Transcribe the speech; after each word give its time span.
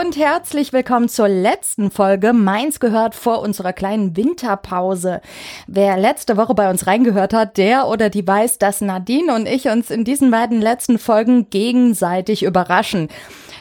Und 0.00 0.16
herzlich 0.16 0.72
willkommen 0.72 1.08
zur 1.08 1.28
letzten 1.28 1.90
Folge 1.90 2.32
Mainz 2.32 2.78
gehört 2.78 3.16
vor 3.16 3.40
unserer 3.40 3.72
kleinen 3.72 4.16
Winterpause. 4.16 5.20
Wer 5.66 5.96
letzte 5.96 6.36
Woche 6.36 6.54
bei 6.54 6.70
uns 6.70 6.86
reingehört 6.86 7.34
hat, 7.34 7.56
der 7.56 7.88
oder 7.88 8.08
die 8.08 8.24
weiß, 8.24 8.58
dass 8.58 8.80
Nadine 8.80 9.34
und 9.34 9.48
ich 9.48 9.66
uns 9.68 9.90
in 9.90 10.04
diesen 10.04 10.30
beiden 10.30 10.60
letzten 10.60 11.00
Folgen 11.00 11.50
gegenseitig 11.50 12.44
überraschen. 12.44 13.08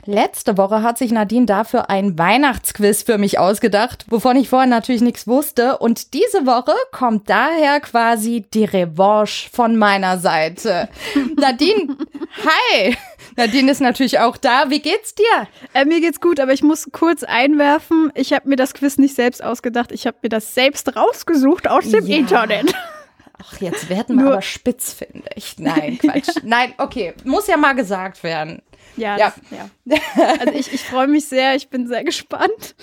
Letzte 0.07 0.57
Woche 0.57 0.83
hat 0.83 0.97
sich 0.97 1.11
Nadine 1.11 1.45
dafür 1.45 1.89
ein 1.89 2.17
Weihnachtsquiz 2.17 3.03
für 3.03 3.17
mich 3.17 3.39
ausgedacht, 3.39 4.05
wovon 4.09 4.37
ich 4.37 4.47
vorher 4.47 4.69
natürlich 4.69 5.01
nichts 5.01 5.27
wusste. 5.27 5.79
Und 5.79 6.13
diese 6.13 6.45
Woche 6.45 6.71
kommt 6.93 7.29
daher 7.29 7.81
quasi 7.81 8.45
die 8.53 8.63
Revanche 8.63 9.49
von 9.51 9.75
meiner 9.75 10.17
Seite. 10.17 10.87
Nadine, 11.35 11.97
hi! 12.41 12.95
Nadine 13.35 13.69
ist 13.69 13.81
natürlich 13.81 14.19
auch 14.19 14.37
da. 14.37 14.69
Wie 14.69 14.79
geht's 14.79 15.13
dir? 15.13 15.47
Äh, 15.73 15.83
mir 15.83 15.99
geht's 15.99 16.21
gut, 16.21 16.39
aber 16.39 16.53
ich 16.53 16.63
muss 16.63 16.87
kurz 16.93 17.23
einwerfen, 17.23 18.09
ich 18.15 18.31
habe 18.31 18.47
mir 18.47 18.55
das 18.55 18.73
Quiz 18.73 18.97
nicht 18.97 19.13
selbst 19.13 19.43
ausgedacht, 19.43 19.91
ich 19.91 20.07
habe 20.07 20.17
mir 20.21 20.29
das 20.29 20.55
selbst 20.55 20.95
rausgesucht 20.95 21.67
aus 21.67 21.89
dem 21.89 22.07
ja. 22.07 22.15
Internet. 22.15 22.73
Ach, 23.39 23.59
jetzt 23.59 23.89
werden 23.89 24.15
wir 24.15 24.23
Nur 24.23 24.33
aber 24.33 24.41
spitz, 24.41 24.93
finde 24.93 25.29
ich. 25.35 25.59
Nein, 25.59 25.99
Quatsch. 25.99 26.29
Nein, 26.43 26.73
okay, 26.77 27.13
muss 27.25 27.47
ja 27.47 27.57
mal 27.57 27.73
gesagt 27.73 28.23
werden. 28.23 28.61
Ja, 28.97 29.17
ja. 29.17 29.33
Das, 29.85 29.95
ja. 30.15 30.33
Also 30.39 30.53
ich, 30.53 30.73
ich 30.73 30.83
freue 30.83 31.07
mich 31.07 31.27
sehr, 31.27 31.55
ich 31.55 31.69
bin 31.69 31.87
sehr 31.87 32.03
gespannt. 32.03 32.75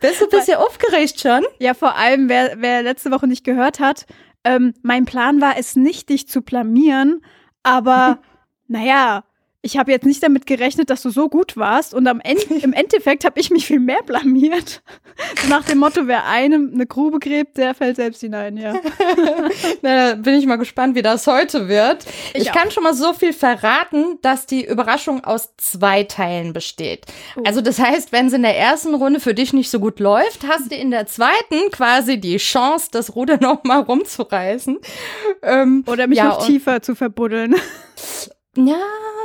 Bist 0.00 0.20
du 0.20 0.24
ein 0.24 0.30
bisschen 0.30 0.56
aufgeregt 0.56 1.20
schon? 1.20 1.44
Ja, 1.58 1.74
vor 1.74 1.94
allem, 1.96 2.28
wer, 2.28 2.54
wer 2.56 2.82
letzte 2.82 3.10
Woche 3.10 3.26
nicht 3.26 3.44
gehört 3.44 3.80
hat, 3.80 4.06
ähm, 4.44 4.74
mein 4.82 5.04
Plan 5.04 5.40
war 5.40 5.58
es 5.58 5.76
nicht, 5.76 6.08
dich 6.08 6.28
zu 6.28 6.42
blamieren, 6.42 7.22
aber 7.62 8.18
naja, 8.68 9.24
ich 9.62 9.76
habe 9.76 9.90
jetzt 9.90 10.06
nicht 10.06 10.22
damit 10.22 10.46
gerechnet, 10.46 10.88
dass 10.88 11.02
du 11.02 11.10
so 11.10 11.28
gut 11.28 11.56
warst 11.56 11.92
und 11.92 12.06
am 12.06 12.20
Ende, 12.20 12.42
im 12.62 12.72
Endeffekt 12.72 13.24
habe 13.24 13.38
ich 13.38 13.50
mich 13.50 13.66
viel 13.66 13.80
mehr 13.80 14.02
blamiert. 14.04 14.82
Nach 15.48 15.64
dem 15.64 15.78
Motto, 15.78 16.06
wer 16.06 16.26
einem 16.26 16.70
eine 16.72 16.86
Grube 16.86 17.18
gräbt, 17.18 17.58
der 17.58 17.74
fällt 17.74 17.96
selbst 17.96 18.20
hinein, 18.20 18.56
ja. 18.56 18.74
Na, 19.82 20.10
da 20.10 20.14
bin 20.14 20.34
ich 20.34 20.46
mal 20.46 20.56
gespannt, 20.56 20.94
wie 20.94 21.02
das 21.02 21.26
heute 21.26 21.68
wird. 21.68 22.06
Ich, 22.32 22.42
ich 22.42 22.52
kann 22.52 22.70
schon 22.70 22.84
mal 22.84 22.94
so 22.94 23.12
viel 23.12 23.34
verraten, 23.34 24.18
dass 24.22 24.46
die 24.46 24.64
Überraschung 24.64 25.24
aus 25.24 25.50
zwei 25.58 26.04
Teilen 26.04 26.52
besteht. 26.54 27.04
Oh. 27.36 27.42
Also 27.44 27.60
das 27.60 27.78
heißt, 27.78 28.12
wenn 28.12 28.28
es 28.28 28.32
in 28.32 28.42
der 28.42 28.56
ersten 28.56 28.94
Runde 28.94 29.20
für 29.20 29.34
dich 29.34 29.52
nicht 29.52 29.70
so 29.70 29.78
gut 29.78 30.00
läuft, 30.00 30.46
hast 30.48 30.72
du 30.72 30.76
in 30.76 30.90
der 30.90 31.06
zweiten 31.06 31.70
quasi 31.70 32.18
die 32.18 32.38
Chance, 32.38 32.88
das 32.90 33.14
Ruder 33.14 33.36
noch 33.40 33.64
mal 33.64 33.80
rumzureißen. 33.80 34.78
Ähm, 35.42 35.84
Oder 35.86 36.06
mich 36.06 36.18
ja, 36.18 36.28
noch 36.28 36.46
tiefer 36.46 36.80
zu 36.80 36.94
verbuddeln. 36.94 37.56
Ja, 38.56 38.80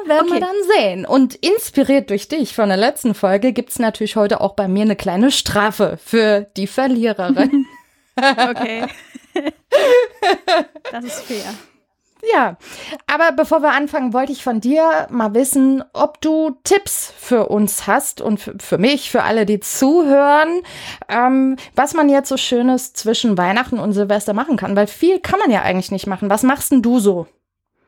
werden 0.05 0.27
okay. 0.27 0.33
wir 0.33 0.39
dann 0.39 0.55
sehen. 0.77 1.05
Und 1.05 1.35
inspiriert 1.35 2.09
durch 2.09 2.27
dich 2.27 2.53
von 2.53 2.69
der 2.69 2.77
letzten 2.77 3.15
Folge 3.15 3.53
gibt's 3.53 3.79
natürlich 3.79 4.15
heute 4.15 4.41
auch 4.41 4.53
bei 4.53 4.67
mir 4.67 4.83
eine 4.83 4.95
kleine 4.95 5.31
Strafe 5.31 5.97
für 6.03 6.47
die 6.57 6.67
Verliererin. 6.67 7.65
okay. 8.17 8.85
das 10.91 11.03
ist 11.03 11.21
fair. 11.21 11.53
Ja, 12.33 12.57
aber 13.07 13.33
bevor 13.33 13.61
wir 13.61 13.71
anfangen, 13.71 14.13
wollte 14.13 14.31
ich 14.31 14.43
von 14.43 14.59
dir 14.61 15.07
mal 15.11 15.33
wissen, 15.33 15.83
ob 15.93 16.21
du 16.21 16.57
Tipps 16.63 17.13
für 17.17 17.47
uns 17.49 17.87
hast 17.87 18.21
und 18.21 18.39
für 18.39 18.77
mich, 18.77 19.11
für 19.11 19.23
alle, 19.23 19.45
die 19.45 19.59
zuhören, 19.59 20.61
ähm, 21.07 21.57
was 21.75 21.93
man 21.93 22.09
jetzt 22.09 22.29
so 22.29 22.37
Schönes 22.37 22.93
zwischen 22.93 23.37
Weihnachten 23.37 23.79
und 23.79 23.93
Silvester 23.93 24.33
machen 24.33 24.57
kann, 24.57 24.75
weil 24.75 24.87
viel 24.87 25.19
kann 25.19 25.39
man 25.39 25.51
ja 25.51 25.61
eigentlich 25.61 25.91
nicht 25.91 26.07
machen. 26.07 26.29
Was 26.29 26.43
machst 26.43 26.71
denn 26.71 26.81
du 26.81 26.99
so? 26.99 27.27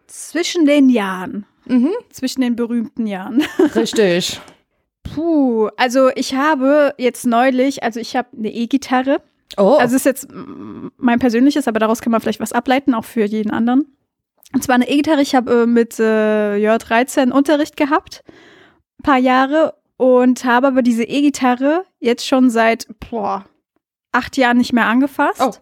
Zwischen 0.07 0.65
den 0.65 0.89
Jahren. 0.89 1.45
Mhm. 1.65 1.91
Zwischen 2.09 2.41
den 2.41 2.55
berühmten 2.55 3.07
Jahren. 3.07 3.43
Richtig. 3.75 4.39
Puh, 5.03 5.69
also 5.77 6.09
ich 6.15 6.33
habe 6.33 6.93
jetzt 6.97 7.25
neulich, 7.25 7.83
also 7.83 7.99
ich 7.99 8.15
habe 8.15 8.29
eine 8.37 8.51
E-Gitarre. 8.51 9.21
Oh. 9.57 9.77
Also 9.79 9.95
ist 9.95 10.05
jetzt 10.05 10.27
mein 10.97 11.19
persönliches, 11.19 11.67
aber 11.67 11.79
daraus 11.79 12.01
kann 12.01 12.11
man 12.11 12.21
vielleicht 12.21 12.39
was 12.39 12.53
ableiten, 12.53 12.93
auch 12.93 13.05
für 13.05 13.25
jeden 13.25 13.51
anderen. 13.51 13.85
Und 14.53 14.63
zwar 14.63 14.75
eine 14.75 14.89
E-Gitarre. 14.89 15.21
Ich 15.21 15.35
habe 15.35 15.63
äh, 15.63 15.65
mit 15.65 15.99
äh, 15.99 16.57
ja, 16.57 16.77
13 16.77 17.31
Unterricht 17.31 17.75
gehabt, 17.77 18.23
ein 18.99 19.03
paar 19.03 19.17
Jahre, 19.17 19.75
und 19.97 20.45
habe 20.45 20.67
aber 20.67 20.81
diese 20.81 21.03
E-Gitarre 21.03 21.83
jetzt 21.99 22.25
schon 22.25 22.49
seit 22.49 22.87
boah, 23.09 23.45
acht 24.11 24.37
Jahren 24.37 24.57
nicht 24.57 24.73
mehr 24.73 24.85
angefasst. 24.85 25.41
Oh 25.41 25.53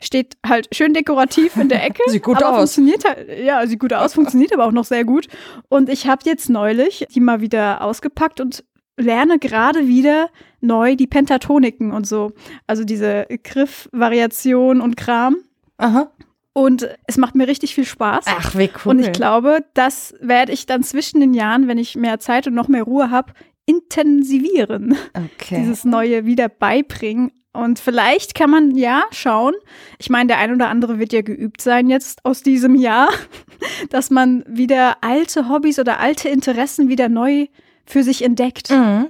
steht 0.00 0.36
halt 0.46 0.68
schön 0.74 0.94
dekorativ 0.94 1.56
in 1.56 1.68
der 1.68 1.84
Ecke. 1.84 2.02
sieht 2.08 2.22
gut 2.22 2.42
aber 2.42 2.58
aus. 2.58 2.74
Funktioniert 2.74 3.04
halt, 3.04 3.38
ja, 3.44 3.66
sieht 3.66 3.80
gut 3.80 3.92
aus, 3.92 4.14
funktioniert 4.14 4.52
aber 4.52 4.66
auch 4.66 4.72
noch 4.72 4.84
sehr 4.84 5.04
gut. 5.04 5.28
Und 5.68 5.88
ich 5.88 6.06
habe 6.06 6.22
jetzt 6.24 6.48
neulich 6.50 7.06
die 7.14 7.20
mal 7.20 7.40
wieder 7.40 7.82
ausgepackt 7.82 8.40
und 8.40 8.64
lerne 8.96 9.38
gerade 9.38 9.86
wieder 9.88 10.30
neu 10.60 10.96
die 10.96 11.06
Pentatoniken 11.06 11.92
und 11.92 12.06
so. 12.06 12.32
Also 12.66 12.84
diese 12.84 13.26
Griffvariation 13.42 14.80
und 14.80 14.96
Kram. 14.96 15.36
Aha. 15.78 16.10
Und 16.52 16.88
es 17.06 17.16
macht 17.16 17.34
mir 17.34 17.48
richtig 17.48 17.74
viel 17.74 17.84
Spaß. 17.84 18.26
Ach, 18.28 18.56
wie 18.56 18.70
cool. 18.84 18.92
Und 18.92 18.98
ich 19.00 19.12
glaube, 19.12 19.64
das 19.74 20.14
werde 20.20 20.52
ich 20.52 20.66
dann 20.66 20.84
zwischen 20.84 21.18
den 21.18 21.34
Jahren, 21.34 21.66
wenn 21.66 21.78
ich 21.78 21.96
mehr 21.96 22.20
Zeit 22.20 22.46
und 22.46 22.54
noch 22.54 22.68
mehr 22.68 22.84
Ruhe 22.84 23.10
habe, 23.10 23.32
intensivieren. 23.66 24.96
Okay. 25.14 25.56
Dieses 25.58 25.84
neue 25.84 26.26
wieder 26.26 26.48
beibringen. 26.48 27.32
Und 27.54 27.78
vielleicht 27.78 28.34
kann 28.34 28.50
man 28.50 28.76
ja 28.76 29.04
schauen. 29.12 29.54
Ich 29.98 30.10
meine, 30.10 30.26
der 30.26 30.38
ein 30.38 30.52
oder 30.52 30.68
andere 30.68 30.98
wird 30.98 31.12
ja 31.12 31.22
geübt 31.22 31.60
sein 31.60 31.88
jetzt 31.88 32.24
aus 32.24 32.42
diesem 32.42 32.74
Jahr, 32.74 33.08
dass 33.90 34.10
man 34.10 34.44
wieder 34.48 34.96
alte 35.02 35.48
Hobbys 35.48 35.78
oder 35.78 36.00
alte 36.00 36.28
Interessen 36.28 36.88
wieder 36.88 37.08
neu 37.08 37.46
für 37.86 38.02
sich 38.02 38.22
entdeckt. 38.22 38.70
Mhm. 38.70 39.06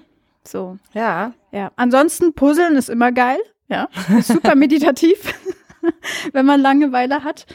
So. 0.46 0.78
Ja. 0.92 1.32
Ja. 1.52 1.72
Ansonsten 1.76 2.34
Puzzeln 2.34 2.76
ist 2.76 2.90
immer 2.90 3.12
geil. 3.12 3.38
Ja. 3.68 3.88
Ist 4.16 4.28
super 4.28 4.54
meditativ, 4.54 5.34
wenn 6.32 6.44
man 6.44 6.60
Langeweile 6.60 7.24
hat. 7.24 7.46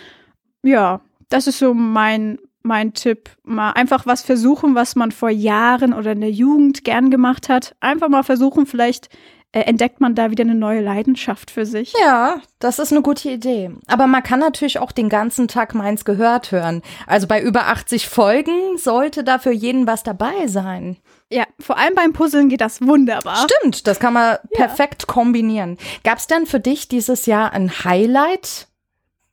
Ja, 0.64 1.02
das 1.30 1.46
ist 1.46 1.60
so 1.60 1.76
mein, 1.76 2.40
mein 2.64 2.94
Tipp. 2.94 3.30
Mal 3.44 3.74
einfach 3.74 4.08
was 4.08 4.24
versuchen, 4.24 4.74
was 4.74 4.96
man 4.96 5.12
vor 5.12 5.30
Jahren 5.30 5.94
oder 5.94 6.14
in 6.14 6.22
der 6.22 6.32
Jugend 6.32 6.84
gern 6.84 7.12
gemacht 7.12 7.48
hat. 7.48 7.76
Einfach 7.80 8.10
mal 8.10 8.24
versuchen, 8.24 8.66
vielleicht 8.66 9.10
äh, 9.52 9.62
entdeckt 9.62 10.00
man 10.00 10.14
da 10.14 10.30
wieder 10.30 10.44
eine 10.44 10.56
neue 10.56 10.82
Leidenschaft 10.82 11.50
für 11.50 11.66
sich. 11.66 11.94
Ja, 12.00 12.40
das 12.60 12.78
ist 12.78 12.92
eine 12.92 13.02
gute 13.02 13.30
Idee. 13.30 13.72
Aber 13.88 14.06
man 14.06 14.22
kann 14.22 14.40
natürlich 14.40 14.78
auch 14.78 14.92
den 14.92 15.10
ganzen 15.10 15.48
Tag 15.48 15.74
meins 15.74 16.06
gehört 16.06 16.52
hören. 16.52 16.84
Also 17.08 17.26
bei 17.28 17.42
über 17.42 17.68
80 17.68 18.08
Folgen 18.08 18.78
sollte 18.78 19.24
da 19.24 19.40
für 19.40 19.52
jeden 19.52 19.88
was 19.88 20.04
dabei 20.04 20.48
sein. 20.48 20.98
Ja, 21.32 21.46
vor 21.60 21.78
allem 21.78 21.96
beim 21.96 22.14
Puzzeln 22.14 22.50
geht 22.50 22.62
das 22.62 22.82
wunderbar. 22.82 23.48
Stimmt, 23.50 23.88
das 23.88 24.00
kann 24.00 24.14
man 24.14 24.34
ja. 24.34 24.40
perfekt 24.54 25.08
kombinieren. 25.08 25.78
Gab 26.04 26.20
es 26.20 26.28
denn 26.28 26.46
für 26.46 26.60
dich 26.60 26.88
dieses 26.88 27.26
Jahr 27.26 27.52
ein 27.52 27.84
Highlight 27.84 28.68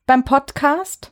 beim 0.07 0.23
Podcast? 0.23 1.11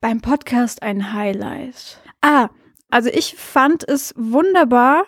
Beim 0.00 0.20
Podcast 0.20 0.82
ein 0.82 1.12
Highlight. 1.12 1.98
Ah, 2.22 2.48
also 2.90 3.10
ich 3.10 3.36
fand 3.36 3.86
es 3.86 4.14
wunderbar, 4.16 5.04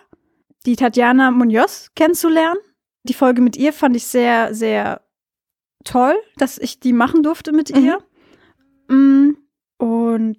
die 0.66 0.76
Tatjana 0.76 1.30
Munoz 1.30 1.90
kennenzulernen 1.94 2.58
die 3.08 3.14
Folge 3.14 3.40
mit 3.40 3.56
ihr 3.56 3.72
fand 3.72 3.96
ich 3.96 4.06
sehr, 4.06 4.54
sehr 4.54 5.00
toll, 5.84 6.14
dass 6.36 6.58
ich 6.58 6.80
die 6.80 6.92
machen 6.92 7.22
durfte 7.22 7.52
mit 7.52 7.74
mhm. 7.74 7.84
ihr. 7.84 7.98
Mm, 8.88 9.36
und 9.78 10.38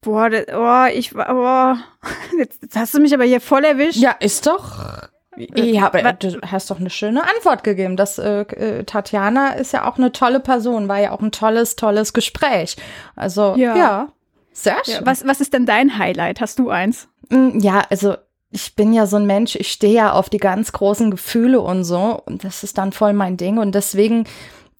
boah, 0.00 0.30
das, 0.30 0.46
oh, 0.54 0.86
ich 0.92 1.12
boah, 1.12 1.78
jetzt, 2.38 2.62
jetzt, 2.62 2.76
hast 2.76 2.94
du 2.94 3.00
mich 3.00 3.14
aber 3.14 3.24
hier 3.24 3.40
voll 3.40 3.64
erwischt. 3.64 3.98
Ja, 3.98 4.12
ist 4.12 4.46
doch. 4.46 5.08
Ja, 5.54 5.86
aber 5.86 6.14
du 6.14 6.40
hast 6.42 6.68
doch 6.68 6.80
eine 6.80 6.90
schöne 6.90 7.22
Antwort 7.22 7.62
gegeben. 7.62 7.96
Das 7.96 8.18
äh, 8.18 8.40
äh, 8.40 8.84
Tatjana 8.84 9.50
ist 9.50 9.72
ja 9.72 9.88
auch 9.88 9.96
eine 9.96 10.10
tolle 10.10 10.40
Person, 10.40 10.88
war 10.88 10.98
ja 10.98 11.12
auch 11.12 11.20
ein 11.20 11.30
tolles, 11.30 11.76
tolles 11.76 12.12
Gespräch. 12.12 12.76
Also 13.14 13.54
ja, 13.56 13.76
ja 13.76 14.12
sehr 14.52 14.84
schön. 14.84 14.94
Ja, 14.94 15.06
was, 15.06 15.26
was 15.26 15.40
ist 15.40 15.52
denn 15.52 15.64
dein 15.64 15.98
Highlight? 15.98 16.40
Hast 16.40 16.58
du 16.58 16.70
eins? 16.70 17.08
Mm, 17.28 17.60
ja, 17.60 17.82
also 17.88 18.16
ich 18.50 18.74
bin 18.74 18.92
ja 18.92 19.06
so 19.06 19.16
ein 19.16 19.26
Mensch, 19.26 19.56
ich 19.56 19.70
stehe 19.70 19.94
ja 19.94 20.12
auf 20.12 20.30
die 20.30 20.38
ganz 20.38 20.72
großen 20.72 21.10
Gefühle 21.10 21.60
und 21.60 21.84
so. 21.84 22.20
Und 22.24 22.44
das 22.44 22.64
ist 22.64 22.78
dann 22.78 22.92
voll 22.92 23.12
mein 23.12 23.36
Ding. 23.36 23.58
Und 23.58 23.74
deswegen 23.74 24.24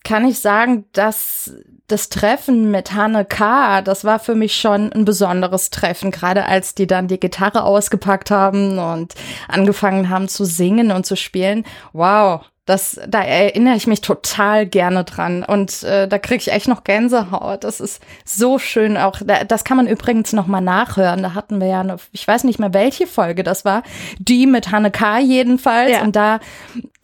kann 0.04 0.26
ich 0.26 0.38
sagen, 0.40 0.86
dass 0.92 1.52
das 1.86 2.08
Treffen 2.08 2.70
mit 2.70 2.92
Hanne 2.92 3.24
K., 3.24 3.82
das 3.82 4.04
war 4.04 4.18
für 4.18 4.34
mich 4.34 4.56
schon 4.56 4.92
ein 4.92 5.04
besonderes 5.04 5.70
Treffen, 5.70 6.10
gerade 6.10 6.44
als 6.44 6.74
die 6.74 6.86
dann 6.86 7.08
die 7.08 7.20
Gitarre 7.20 7.64
ausgepackt 7.64 8.30
haben 8.30 8.78
und 8.78 9.14
angefangen 9.48 10.08
haben 10.08 10.28
zu 10.28 10.44
singen 10.44 10.90
und 10.90 11.06
zu 11.06 11.16
spielen. 11.16 11.64
Wow, 11.92 12.42
Das, 12.68 13.00
da 13.08 13.22
erinnere 13.22 13.76
ich 13.76 13.86
mich 13.86 14.02
total 14.02 14.66
gerne 14.66 15.04
dran. 15.04 15.42
Und 15.42 15.82
äh, 15.84 16.06
da 16.06 16.18
kriege 16.18 16.42
ich 16.42 16.52
echt 16.52 16.68
noch 16.68 16.84
Gänsehaut. 16.84 17.64
Das 17.64 17.80
ist 17.80 18.02
so 18.26 18.58
schön. 18.58 18.98
Auch 18.98 19.20
das 19.48 19.64
kann 19.64 19.78
man 19.78 19.86
übrigens 19.86 20.34
noch 20.34 20.46
mal 20.46 20.60
nachhören. 20.60 21.22
Da 21.22 21.32
hatten 21.32 21.60
wir 21.60 21.66
ja 21.66 21.80
eine, 21.80 21.96
ich 22.12 22.28
weiß 22.28 22.44
nicht 22.44 22.58
mehr, 22.58 22.74
welche 22.74 23.06
Folge 23.06 23.42
das 23.42 23.64
war. 23.64 23.82
Die 24.18 24.46
mit 24.46 24.70
Hanne 24.70 24.90
K. 24.90 25.18
jedenfalls. 25.18 25.92
Ja. 25.92 26.02
Und 26.02 26.14
da, 26.14 26.40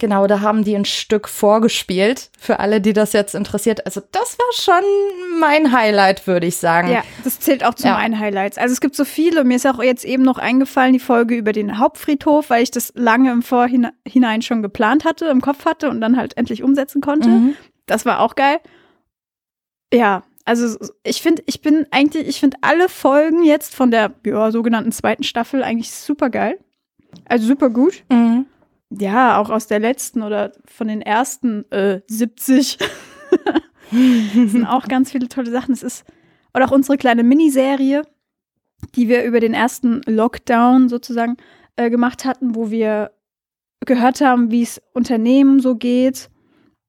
genau, 0.05 0.27
da 0.27 0.41
haben 0.41 0.63
die 0.63 0.75
ein 0.75 0.85
Stück 0.85 1.27
vorgespielt. 1.27 2.29
Für 2.39 2.59
alle, 2.59 2.79
die 2.79 2.93
das 2.93 3.11
jetzt 3.11 3.33
interessiert. 3.33 3.87
Also 3.87 4.03
das 4.11 4.37
war 4.37 4.53
schon 4.53 5.39
mein 5.39 5.71
Highlight, 5.71 6.27
würde 6.27 6.45
ich 6.45 6.57
sagen. 6.57 6.91
Ja, 6.91 7.03
das 7.23 7.39
zählt 7.39 7.65
auch 7.65 7.73
zu 7.73 7.87
ja. 7.87 7.95
meinen 7.95 8.19
Highlights. 8.19 8.59
Also 8.59 8.73
es 8.73 8.81
gibt 8.81 8.95
so 8.95 9.03
viele. 9.03 9.43
Mir 9.43 9.55
ist 9.55 9.65
auch 9.65 9.81
jetzt 9.81 10.05
eben 10.05 10.21
noch 10.21 10.37
eingefallen, 10.37 10.93
die 10.93 10.99
Folge 10.99 11.33
über 11.33 11.53
den 11.53 11.79
Hauptfriedhof, 11.79 12.51
weil 12.51 12.61
ich 12.61 12.69
das 12.69 12.93
lange 12.95 13.31
im 13.31 13.41
Vorhinein 13.41 14.43
schon 14.43 14.61
geplant 14.61 15.05
hatte, 15.05 15.25
im 15.25 15.41
Kopf 15.41 15.65
hatte 15.65 15.89
und 15.89 16.01
dann 16.01 16.17
halt 16.17 16.37
endlich 16.37 16.61
umsetzen 16.61 17.01
konnte. 17.01 17.29
Mhm. 17.29 17.55
Das 17.87 18.05
war 18.05 18.19
auch 18.19 18.35
geil. 18.35 18.59
Ja, 19.91 20.21
also 20.45 20.77
ich 21.03 21.23
finde, 21.23 21.41
ich 21.47 21.61
bin 21.61 21.87
eigentlich, 21.89 22.27
ich 22.27 22.39
finde 22.39 22.57
alle 22.61 22.89
Folgen 22.89 23.43
jetzt 23.43 23.73
von 23.73 23.89
der 23.89 24.13
ja, 24.23 24.51
sogenannten 24.51 24.91
zweiten 24.91 25.23
Staffel 25.23 25.63
eigentlich 25.63 25.89
super 25.91 26.29
geil. 26.29 26.59
Also 27.25 27.47
super 27.47 27.71
gut. 27.71 28.03
Mhm. 28.11 28.45
Ja, 28.89 29.39
auch 29.39 29.49
aus 29.49 29.67
der 29.67 29.79
letzten 29.79 30.21
oder 30.21 30.51
von 30.65 30.87
den 30.87 31.01
ersten 31.01 31.69
äh, 31.71 32.01
70 32.07 32.77
sind 33.91 34.65
auch 34.65 34.87
ganz 34.87 35.11
viele 35.11 35.27
tolle 35.27 35.51
Sachen. 35.51 35.73
Es 35.73 35.83
ist, 35.83 36.05
oder 36.53 36.65
auch 36.65 36.71
unsere 36.71 36.97
kleine 36.97 37.23
Miniserie, 37.23 38.03
die 38.95 39.09
wir 39.09 39.23
über 39.23 39.39
den 39.39 39.53
ersten 39.53 40.01
Lockdown 40.05 40.89
sozusagen 40.89 41.37
äh, 41.75 41.89
gemacht 41.89 42.25
hatten, 42.25 42.55
wo 42.55 42.69
wir 42.69 43.11
gehört 43.85 44.21
haben, 44.21 44.51
wie 44.51 44.63
es 44.63 44.81
Unternehmen 44.93 45.59
so 45.59 45.75
geht 45.75 46.29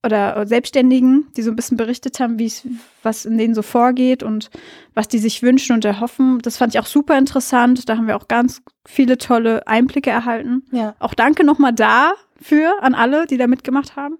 oder 0.07 0.47
Selbstständigen, 0.47 1.27
die 1.37 1.43
so 1.43 1.51
ein 1.51 1.55
bisschen 1.55 1.77
berichtet 1.77 2.19
haben, 2.19 2.39
wie 2.39 2.47
es, 2.47 2.67
was 3.03 3.25
in 3.25 3.37
denen 3.37 3.53
so 3.53 3.61
vorgeht 3.61 4.23
und 4.23 4.49
was 4.95 5.07
die 5.07 5.19
sich 5.19 5.43
wünschen 5.43 5.73
und 5.73 5.85
erhoffen. 5.85 6.39
Das 6.41 6.57
fand 6.57 6.73
ich 6.73 6.79
auch 6.79 6.87
super 6.87 7.17
interessant. 7.17 7.87
Da 7.87 7.97
haben 7.97 8.07
wir 8.07 8.17
auch 8.17 8.27
ganz 8.27 8.61
viele 8.85 9.17
tolle 9.17 9.67
Einblicke 9.67 10.09
erhalten. 10.09 10.63
Ja. 10.71 10.95
Auch 10.99 11.13
danke 11.13 11.43
nochmal 11.43 11.73
dafür 11.73 12.81
an 12.81 12.95
alle, 12.95 13.27
die 13.27 13.37
da 13.37 13.45
mitgemacht 13.45 13.95
haben. 13.95 14.17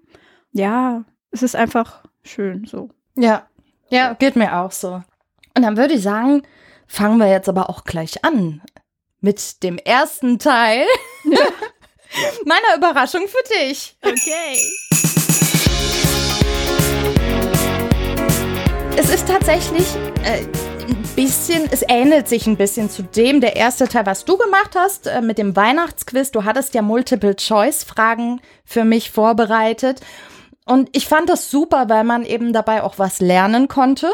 Ja, 0.52 1.04
es 1.32 1.42
ist 1.42 1.56
einfach 1.56 2.04
schön 2.22 2.64
so. 2.64 2.90
Ja, 3.16 3.46
ja, 3.90 4.14
geht 4.14 4.36
mir 4.36 4.60
auch 4.60 4.72
so. 4.72 5.02
Und 5.56 5.62
dann 5.62 5.76
würde 5.76 5.94
ich 5.94 6.02
sagen, 6.02 6.42
fangen 6.86 7.18
wir 7.18 7.28
jetzt 7.28 7.48
aber 7.48 7.68
auch 7.68 7.84
gleich 7.84 8.24
an 8.24 8.62
mit 9.20 9.64
dem 9.64 9.78
ersten 9.78 10.38
Teil. 10.38 10.84
Ja. 11.24 11.40
meiner 12.44 12.76
Überraschung 12.76 13.26
für 13.28 13.54
dich. 13.54 13.96
Okay. 14.02 15.27
Es 19.00 19.14
ist 19.14 19.28
tatsächlich 19.28 19.86
äh, 20.24 20.42
ein 20.88 21.02
bisschen, 21.14 21.68
es 21.70 21.84
ähnelt 21.88 22.28
sich 22.28 22.48
ein 22.48 22.56
bisschen 22.56 22.90
zu 22.90 23.04
dem, 23.04 23.40
der 23.40 23.54
erste 23.54 23.86
Teil, 23.86 24.06
was 24.06 24.24
du 24.24 24.36
gemacht 24.36 24.74
hast 24.74 25.06
äh, 25.06 25.20
mit 25.20 25.38
dem 25.38 25.54
Weihnachtsquiz. 25.54 26.32
Du 26.32 26.42
hattest 26.42 26.74
ja 26.74 26.82
Multiple-Choice-Fragen 26.82 28.40
für 28.64 28.82
mich 28.82 29.12
vorbereitet. 29.12 30.00
Und 30.66 30.90
ich 30.96 31.06
fand 31.06 31.28
das 31.28 31.48
super, 31.48 31.88
weil 31.88 32.02
man 32.02 32.24
eben 32.24 32.52
dabei 32.52 32.82
auch 32.82 32.98
was 32.98 33.20
lernen 33.20 33.68
konnte. 33.68 34.12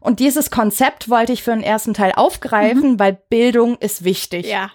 Und 0.00 0.18
dieses 0.18 0.50
Konzept 0.50 1.10
wollte 1.10 1.34
ich 1.34 1.42
für 1.42 1.50
den 1.50 1.62
ersten 1.62 1.92
Teil 1.92 2.12
aufgreifen, 2.16 2.92
mhm. 2.92 2.98
weil 2.98 3.18
Bildung 3.28 3.76
ist 3.76 4.02
wichtig. 4.02 4.46
Ja. 4.46 4.70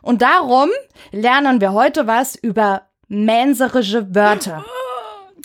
Und 0.00 0.22
darum 0.22 0.70
lernen 1.12 1.60
wir 1.60 1.74
heute 1.74 2.06
was 2.06 2.34
über 2.34 2.86
menserische 3.08 4.14
Wörter. 4.14 4.64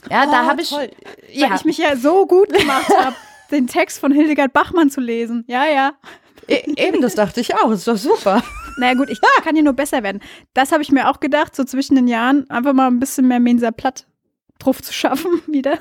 Ja, 0.10 0.24
oh, 0.26 0.32
da 0.32 0.46
habe 0.46 0.62
ich, 0.62 0.72
ja. 0.72 1.50
Weil 1.50 1.58
ich 1.58 1.66
mich 1.66 1.78
ja 1.80 1.98
so 1.98 2.26
gut 2.26 2.48
gemacht 2.54 2.90
habe, 2.98 3.16
den 3.52 3.68
Text 3.68 4.00
von 4.00 4.12
Hildegard 4.12 4.54
Bachmann 4.54 4.90
zu 4.90 5.02
lesen. 5.02 5.44
Ja, 5.48 5.66
ja. 5.66 5.94
E 6.48 6.62
eben, 6.76 7.02
das 7.02 7.16
dachte 7.16 7.40
ich 7.40 7.56
auch. 7.56 7.72
Ist 7.72 7.88
doch 7.88 7.98
super. 7.98 8.44
Naja, 8.78 8.94
gut, 8.96 9.10
ich 9.10 9.20
kann 9.44 9.56
hier 9.56 9.64
nur 9.64 9.74
besser 9.74 10.02
werden. 10.04 10.22
Das 10.54 10.72
habe 10.72 10.82
ich 10.82 10.92
mir 10.92 11.10
auch 11.10 11.20
gedacht, 11.20 11.56
so 11.56 11.64
zwischen 11.64 11.96
den 11.96 12.08
Jahren, 12.08 12.50
einfach 12.50 12.74
mal 12.74 12.88
ein 12.88 13.00
bisschen 13.00 13.28
mehr 13.28 13.40
Mensa 13.40 13.72
platt 13.72 14.06
drauf 14.60 14.82
zu 14.82 14.94
schaffen 14.94 15.42
wieder. 15.48 15.80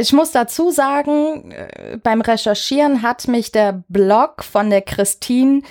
Ich 0.00 0.12
muss 0.12 0.30
dazu 0.30 0.70
sagen, 0.70 1.50
äh, 1.52 1.98
beim 2.02 2.20
Recherchieren 2.20 3.02
hat 3.02 3.28
mich 3.28 3.52
der 3.52 3.84
Blog 3.88 4.42
von 4.42 4.70
der 4.70 4.82
Christine 4.82 5.62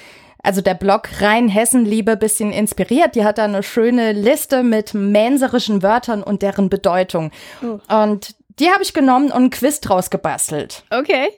also 0.46 0.62
der 0.62 0.76
Blog 0.76 1.10
Rheinhessenliebe 1.22 2.18
bisschen 2.18 2.52
inspiriert. 2.52 3.16
Die 3.16 3.26
hat 3.26 3.40
da 3.40 3.46
eine 3.46 3.64
schöne 3.64 4.12
Liste 4.12 4.62
mit 4.62 4.94
menserischen 4.94 5.82
Wörtern 5.82 6.22
und 6.22 6.44
deren 6.44 6.70
Bedeutung. 6.70 7.32
Oh. 7.64 7.80
Und 7.94 8.36
die 8.60 8.70
habe 8.70 8.84
ich 8.84 8.94
genommen 8.94 9.32
und 9.32 9.44
ein 9.44 9.50
Quiz 9.50 9.82
draus 9.82 10.10
gebastelt. 10.10 10.84
Okay. 10.90 11.30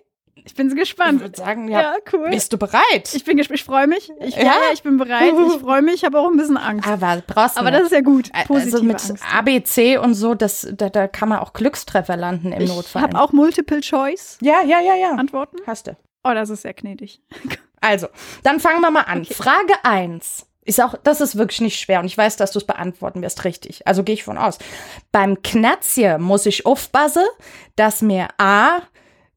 Ich 0.46 0.56
bin 0.56 0.70
so 0.70 0.78
gespannt. 0.78 1.18
Ich 1.18 1.24
würde 1.24 1.38
sagen, 1.38 1.68
ja, 1.68 1.82
ja, 1.82 1.96
cool. 2.14 2.30
Bist 2.30 2.54
du 2.54 2.58
bereit? 2.58 3.14
Ich 3.14 3.26
bin 3.26 3.36
gespannt. 3.36 3.60
Ich 3.60 3.66
freue 3.66 3.86
mich. 3.86 4.10
Ich, 4.22 4.36
ja? 4.38 4.44
ja, 4.44 4.54
ich 4.72 4.82
bin 4.82 4.96
bereit. 4.96 5.34
Ich 5.34 5.54
freue 5.62 5.82
mich. 5.82 5.96
Ich 5.96 6.06
habe 6.06 6.18
auch 6.20 6.30
ein 6.30 6.38
bisschen 6.38 6.56
Angst. 6.56 6.88
Aber 6.88 7.22
brauchst 7.28 7.58
du 7.58 7.60
Aber 7.60 7.70
das 7.70 7.84
ist 7.84 7.92
ja 7.92 8.00
gut. 8.00 8.32
Positive 8.46 8.76
also 8.78 8.84
mit 8.84 9.10
Angst. 9.10 9.24
ABC 9.36 9.98
und 9.98 10.14
so, 10.14 10.36
das, 10.36 10.66
da, 10.72 10.90
da 10.90 11.10
kann 11.10 11.28
man 11.28 11.40
auch 11.40 11.52
Glückstreffer 11.52 12.16
landen 12.16 12.54
im 12.54 12.62
ich 12.62 12.70
Notfall. 12.70 13.02
Ich 13.02 13.08
habe 13.10 13.22
auch 13.22 13.34
Multiple 13.34 13.82
Choice. 13.82 14.38
Ja, 14.42 14.62
ja, 14.66 14.80
ja, 14.80 14.96
ja. 14.96 15.12
Antworten. 15.12 15.58
Hast 15.68 15.88
du. 15.88 15.98
Oh, 16.24 16.34
das 16.34 16.50
ist 16.50 16.62
sehr 16.62 16.74
gnädig. 16.74 17.22
Also, 17.80 18.08
dann 18.42 18.60
fangen 18.60 18.82
wir 18.82 18.90
mal 18.90 19.02
an. 19.02 19.22
Okay. 19.22 19.36
Frage 19.36 19.74
1. 19.84 20.47
Ist 20.68 20.82
auch, 20.82 20.96
das 21.02 21.22
ist 21.22 21.38
wirklich 21.38 21.62
nicht 21.62 21.80
schwer 21.80 22.02
und 22.02 22.06
ich 22.06 22.18
weiß, 22.18 22.36
dass 22.36 22.52
du 22.52 22.60
es 22.60 22.68
beantworten 22.68 23.22
wirst 23.22 23.46
richtig. 23.46 23.88
Also 23.88 24.04
gehe 24.04 24.16
ich 24.16 24.26
von 24.26 24.38
aus. 24.38 24.58
Beim 25.14 25.42
Knatzje 25.42 26.20
muss 26.20 26.46
ich 26.46 26.66
aufpassen, 26.66 27.24
dass 27.78 28.02
mir 28.02 28.28
A, 28.38 28.80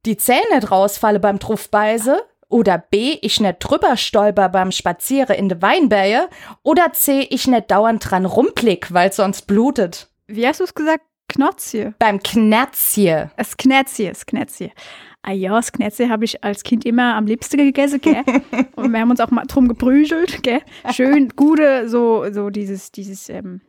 die 0.06 0.16
Zähne 0.16 0.42
nicht 0.52 0.72
rausfalle 0.72 1.20
beim 1.20 1.38
Truffbeise 1.38 2.20
oder 2.48 2.78
B, 2.78 3.16
ich 3.22 3.40
nicht 3.40 3.58
drüber 3.60 3.96
stolper 3.96 4.48
beim 4.48 4.72
Spazieren 4.72 5.36
in 5.36 5.48
de 5.48 5.62
Weinberge 5.62 6.28
oder 6.64 6.92
C, 6.92 7.20
ich 7.30 7.46
nicht 7.46 7.70
dauernd 7.70 8.10
dran 8.10 8.26
rumblick, 8.26 8.92
weil 8.92 9.12
sonst 9.12 9.46
blutet. 9.46 10.08
Wie 10.26 10.44
hast 10.44 10.58
du 10.58 10.64
es 10.64 10.74
gesagt? 10.74 11.04
Knotzje? 11.28 11.94
Beim 12.00 12.20
Knatzje. 12.20 13.30
Es 13.36 13.56
Knatzje, 13.56 14.10
es 14.10 14.26
Knatzje 14.26 14.72
ah 15.22 15.32
ja, 15.32 15.54
das 15.54 15.72
Knätze 15.72 16.08
habe 16.08 16.24
ich 16.24 16.42
als 16.42 16.62
Kind 16.62 16.84
immer 16.84 17.14
am 17.14 17.26
liebsten 17.26 17.58
gegessen, 17.58 18.00
gell? 18.00 18.24
Und 18.76 18.92
wir 18.92 19.00
haben 19.00 19.10
uns 19.10 19.20
auch 19.20 19.30
mal 19.30 19.44
drum 19.46 19.68
geprügelt, 19.68 20.42
gell? 20.42 20.60
Schön 20.92 21.30
gute, 21.36 21.88
so, 21.88 22.30
so 22.32 22.50
dieses, 22.50 22.92
dieses 22.92 23.28
ähm, 23.28 23.60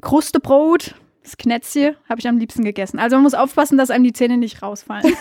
Krustebrot, 0.00 0.94
das 1.22 1.36
Knätzchen 1.36 1.96
habe 2.08 2.18
ich 2.18 2.26
am 2.26 2.38
liebsten 2.38 2.64
gegessen. 2.64 2.98
Also 2.98 3.16
man 3.16 3.24
muss 3.24 3.34
aufpassen, 3.34 3.76
dass 3.76 3.90
einem 3.90 4.04
die 4.04 4.12
Zähne 4.12 4.38
nicht 4.38 4.62
rausfallen. 4.62 5.04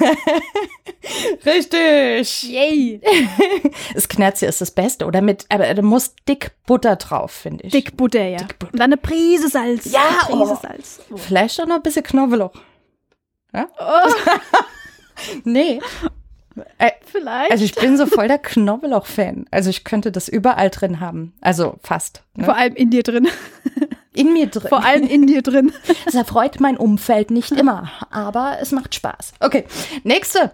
Richtig. 1.46 2.44
Yay. 2.44 3.02
Das 3.94 4.08
Knätzchen 4.08 4.48
ist 4.48 4.62
das 4.62 4.72
Beste, 4.72 5.06
oder 5.06 5.22
mit, 5.22 5.46
aber 5.50 5.74
da 5.74 5.82
muss 5.82 6.16
dick 6.28 6.52
Butter 6.66 6.96
drauf, 6.96 7.32
finde 7.32 7.66
ich. 7.66 7.72
Dick 7.72 7.98
Butter, 7.98 8.24
ja. 8.24 8.38
Dick 8.38 8.60
Butter. 8.60 8.74
Und 8.74 8.80
dann 8.80 8.94
eine 8.94 8.98
Prise 8.98 9.50
Salz. 9.50 9.92
Ja, 9.92 10.00
eine 10.28 10.38
Prise 10.38 10.54
oh. 10.54 10.60
Salz. 10.62 11.02
Oh. 11.12 11.18
Vielleicht 11.18 11.60
auch 11.60 11.66
noch 11.66 11.76
ein 11.76 11.82
bisschen 11.82 12.04
Knoblauch. 12.04 12.54
Ja? 13.54 13.68
Oh. 13.80 14.32
Nee. 15.44 15.80
Äh, 16.78 16.92
Vielleicht. 17.06 17.52
Also 17.52 17.64
ich 17.64 17.76
bin 17.76 17.98
so 17.98 18.06
voll 18.06 18.28
der 18.28 18.38
Knoblauch-Fan. 18.38 19.46
Also 19.52 19.70
ich 19.70 19.84
könnte 19.84 20.12
das 20.12 20.28
überall 20.28 20.70
drin 20.70 21.00
haben. 21.00 21.34
Also 21.42 21.78
fast. 21.84 22.24
Ne? 22.36 22.46
Vor 22.46 22.56
allem 22.56 22.76
in 22.76 22.90
dir 22.90 23.04
drin. 23.04 23.28
In 24.14 24.34
mir 24.34 24.48
drin. 24.48 24.68
Vor 24.68 24.84
allem 24.84 25.08
in 25.08 25.28
dir 25.28 25.42
drin. 25.42 25.72
Das 26.06 26.16
erfreut 26.16 26.60
mein 26.60 26.78
Umfeld 26.78 27.32
nicht 27.32 27.52
immer, 27.52 27.92
aber 28.10 28.58
es 28.60 28.72
macht 28.72 28.96
Spaß. 28.96 29.34
Okay, 29.40 29.66
nächste. 30.04 30.52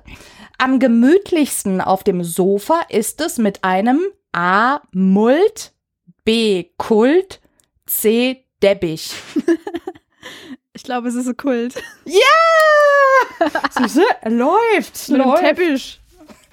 Am 0.58 0.80
gemütlichsten 0.80 1.82
auf 1.82 2.04
dem 2.04 2.24
Sofa 2.24 2.82
ist 2.90 3.22
es 3.22 3.38
mit 3.38 3.64
einem 3.64 4.02
A. 4.34 4.82
Mult, 4.92 5.72
B. 6.26 6.66
Kult, 6.78 7.40
C. 7.86 8.46
Debbich. 8.62 9.14
Ich 10.76 10.84
glaube, 10.84 11.08
es 11.08 11.16
ist 11.16 11.28
ein 11.28 11.38
Kult. 11.38 11.76
Ja! 12.06 13.48
Siehste, 13.72 14.04
läuft. 14.26 15.10
Mit 15.10 15.18
läuft. 15.18 15.42
Teppich. 15.42 16.00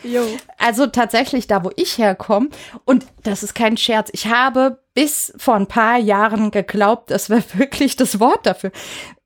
Jo. 0.05 0.25
Also 0.59 0.87
tatsächlich 0.87 1.47
da, 1.47 1.65
wo 1.65 1.71
ich 1.77 1.99
herkomme, 1.99 2.49
und 2.85 3.07
das 3.25 3.43
ist 3.43 3.55
kein 3.55 3.77
Scherz, 3.77 4.11
ich 4.13 4.27
habe 4.27 4.79
bis 4.95 5.33
vor 5.37 5.55
ein 5.55 5.67
paar 5.67 5.99
Jahren 5.99 6.51
geglaubt, 6.51 7.11
das 7.11 7.31
wäre 7.31 7.43
wirklich 7.55 7.97
das 7.97 8.21
Wort 8.21 8.47
dafür. 8.47 8.73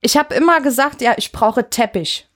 Ich 0.00 0.16
habe 0.16 0.34
immer 0.34 0.60
gesagt, 0.60 1.02
ja, 1.02 1.14
ich 1.16 1.32
brauche 1.32 1.68
Teppich. 1.70 2.28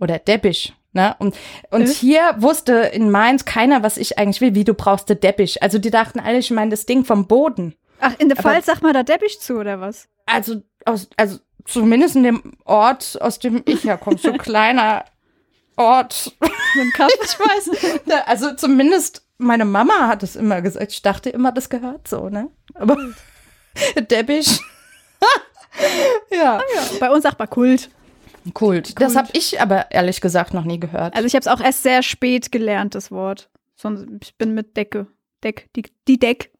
Oder 0.00 0.18
Deppich. 0.18 0.74
Ne? 0.92 1.14
Und, 1.18 1.36
und 1.70 1.82
äh? 1.82 1.92
hier 1.92 2.34
wusste 2.38 2.72
in 2.72 3.10
Mainz 3.10 3.44
keiner, 3.44 3.82
was 3.82 3.96
ich 3.96 4.18
eigentlich 4.18 4.40
will, 4.40 4.54
wie 4.54 4.64
du 4.64 4.74
brauchst 4.74 5.08
den 5.08 5.20
Deppich. 5.20 5.62
Also 5.62 5.78
die 5.78 5.90
dachten 5.90 6.20
alle, 6.20 6.38
ich 6.38 6.50
meine 6.50 6.70
das 6.70 6.86
Ding 6.86 7.04
vom 7.04 7.26
Boden. 7.26 7.74
Ach, 8.00 8.12
in 8.18 8.28
der 8.28 8.36
Pfalz 8.36 8.66
sagt 8.66 8.82
man 8.82 8.94
da 8.94 9.02
Deppich 9.02 9.40
zu, 9.40 9.56
oder 9.56 9.80
was? 9.80 10.08
Also, 10.26 10.62
aus, 10.84 11.08
also 11.16 11.38
zumindest 11.64 12.16
in 12.16 12.22
dem 12.22 12.52
Ort, 12.64 13.20
aus 13.20 13.38
dem 13.38 13.62
ich 13.66 13.84
herkomme, 13.84 14.18
so 14.18 14.32
kleiner 14.32 15.04
Ort. 15.76 16.12
So 16.12 16.80
ein 16.80 16.92
ich 17.22 17.38
weiß. 17.38 18.00
Also 18.26 18.54
zumindest 18.54 19.22
meine 19.38 19.64
Mama 19.64 20.06
hat 20.06 20.22
es 20.22 20.36
immer 20.36 20.62
gesagt. 20.62 20.92
Ich 20.92 21.02
dachte 21.02 21.30
immer, 21.30 21.52
das 21.52 21.68
gehört 21.68 22.06
so, 22.08 22.28
ne? 22.28 22.50
Aber 22.74 22.96
Debbich. 24.10 24.60
ja. 26.30 26.58
Ah, 26.58 26.62
ja. 26.74 26.98
Bei 27.00 27.10
uns 27.10 27.22
sagt 27.22 27.38
man 27.38 27.50
Kult. 27.50 27.90
Kult. 28.52 28.54
Kult. 28.54 29.00
Das 29.00 29.16
habe 29.16 29.28
ich 29.32 29.60
aber 29.60 29.90
ehrlich 29.90 30.20
gesagt 30.20 30.52
noch 30.52 30.64
nie 30.64 30.78
gehört. 30.78 31.14
Also 31.14 31.26
ich 31.26 31.34
habe 31.34 31.40
es 31.40 31.48
auch 31.48 31.60
erst 31.60 31.82
sehr 31.82 32.02
spät 32.02 32.52
gelernt, 32.52 32.94
das 32.94 33.10
Wort. 33.10 33.48
Sonst, 33.74 34.06
ich 34.22 34.36
bin 34.36 34.54
mit 34.54 34.76
Decke. 34.76 35.06
Deck. 35.42 35.68
Die, 35.74 35.84
die 36.06 36.18
Deck. 36.18 36.52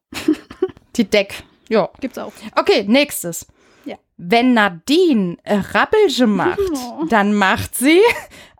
die 0.95 1.05
Deck. 1.05 1.43
Ja. 1.69 1.89
Gibt's 1.99 2.17
auch. 2.17 2.33
Okay, 2.55 2.85
nächstes. 2.87 3.47
Ja. 3.85 3.97
Wenn 4.17 4.53
Nadine 4.53 5.37
Rabbelge 5.45 6.27
macht, 6.27 6.59
oh. 6.73 7.05
dann 7.09 7.33
macht 7.33 7.75
sie 7.75 8.01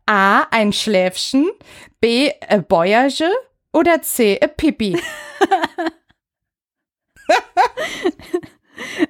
A. 0.05 0.43
ein 0.51 0.71
Schläfchen, 0.73 1.49
B. 1.99 2.31
ein 2.47 2.65
Bäuerge 2.65 3.31
oder 3.73 4.01
C. 4.01 4.39
ein 4.39 4.55
Pipi. 4.55 4.97